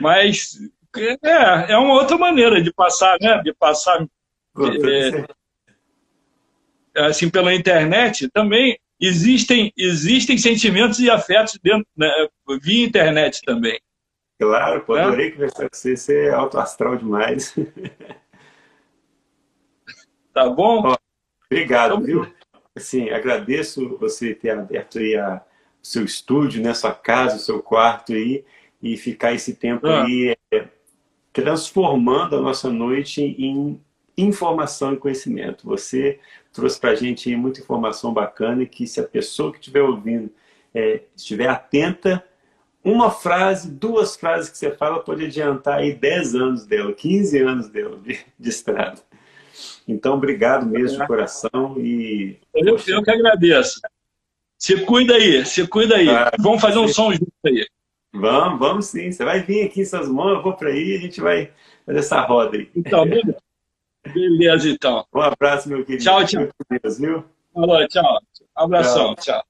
[0.00, 0.58] Mas
[1.22, 3.42] é, é uma outra maneira de passar, né?
[3.42, 4.06] De passar.
[6.96, 12.08] É, assim pela internet, também existem, existem sentimentos e afetos dentro, né,
[12.62, 13.78] via internet também.
[14.38, 15.30] Claro, pô, adorei é?
[15.30, 17.54] conversar com você, você é alto astral demais.
[20.34, 20.82] Tá bom?
[20.84, 20.96] Ó,
[21.46, 22.34] obrigado, então, viu?
[22.74, 25.40] Assim, agradeço você ter aberto aí a,
[25.80, 28.44] o seu estúdio, né, sua casa, o seu quarto aí,
[28.82, 30.02] e ficar esse tempo ah.
[30.02, 30.68] aí é,
[31.32, 33.80] transformando a nossa noite em
[34.18, 35.68] informação e conhecimento.
[35.68, 36.18] Você
[36.52, 40.32] trouxe para a gente muita informação bacana e que se a pessoa que estiver ouvindo
[40.74, 42.24] é, estiver atenta,
[42.84, 47.68] uma frase, duas frases que você fala pode adiantar aí 10 anos dela, 15 anos
[47.68, 49.00] dela de, de estrada.
[49.88, 52.38] Então, obrigado mesmo de coração e...
[52.54, 53.80] Eu, eu que agradeço.
[54.58, 56.08] Se cuida aí, se cuida aí.
[56.08, 57.66] Ah, vamos fazer um som junto aí.
[58.12, 59.10] Vamos, vamos sim.
[59.10, 61.50] Você vai vir aqui em suas mãos, eu vou para aí e a gente vai
[61.84, 62.70] fazer essa roda aí.
[62.74, 63.04] Então,
[64.12, 65.06] Beleza, então.
[65.14, 66.04] Um abraço, meu querido.
[66.04, 66.48] Tchau, tchau.
[66.82, 67.24] Deus, viu?
[67.52, 68.20] Falou, tchau.
[68.54, 69.24] Abração, tchau.
[69.24, 69.44] tchau.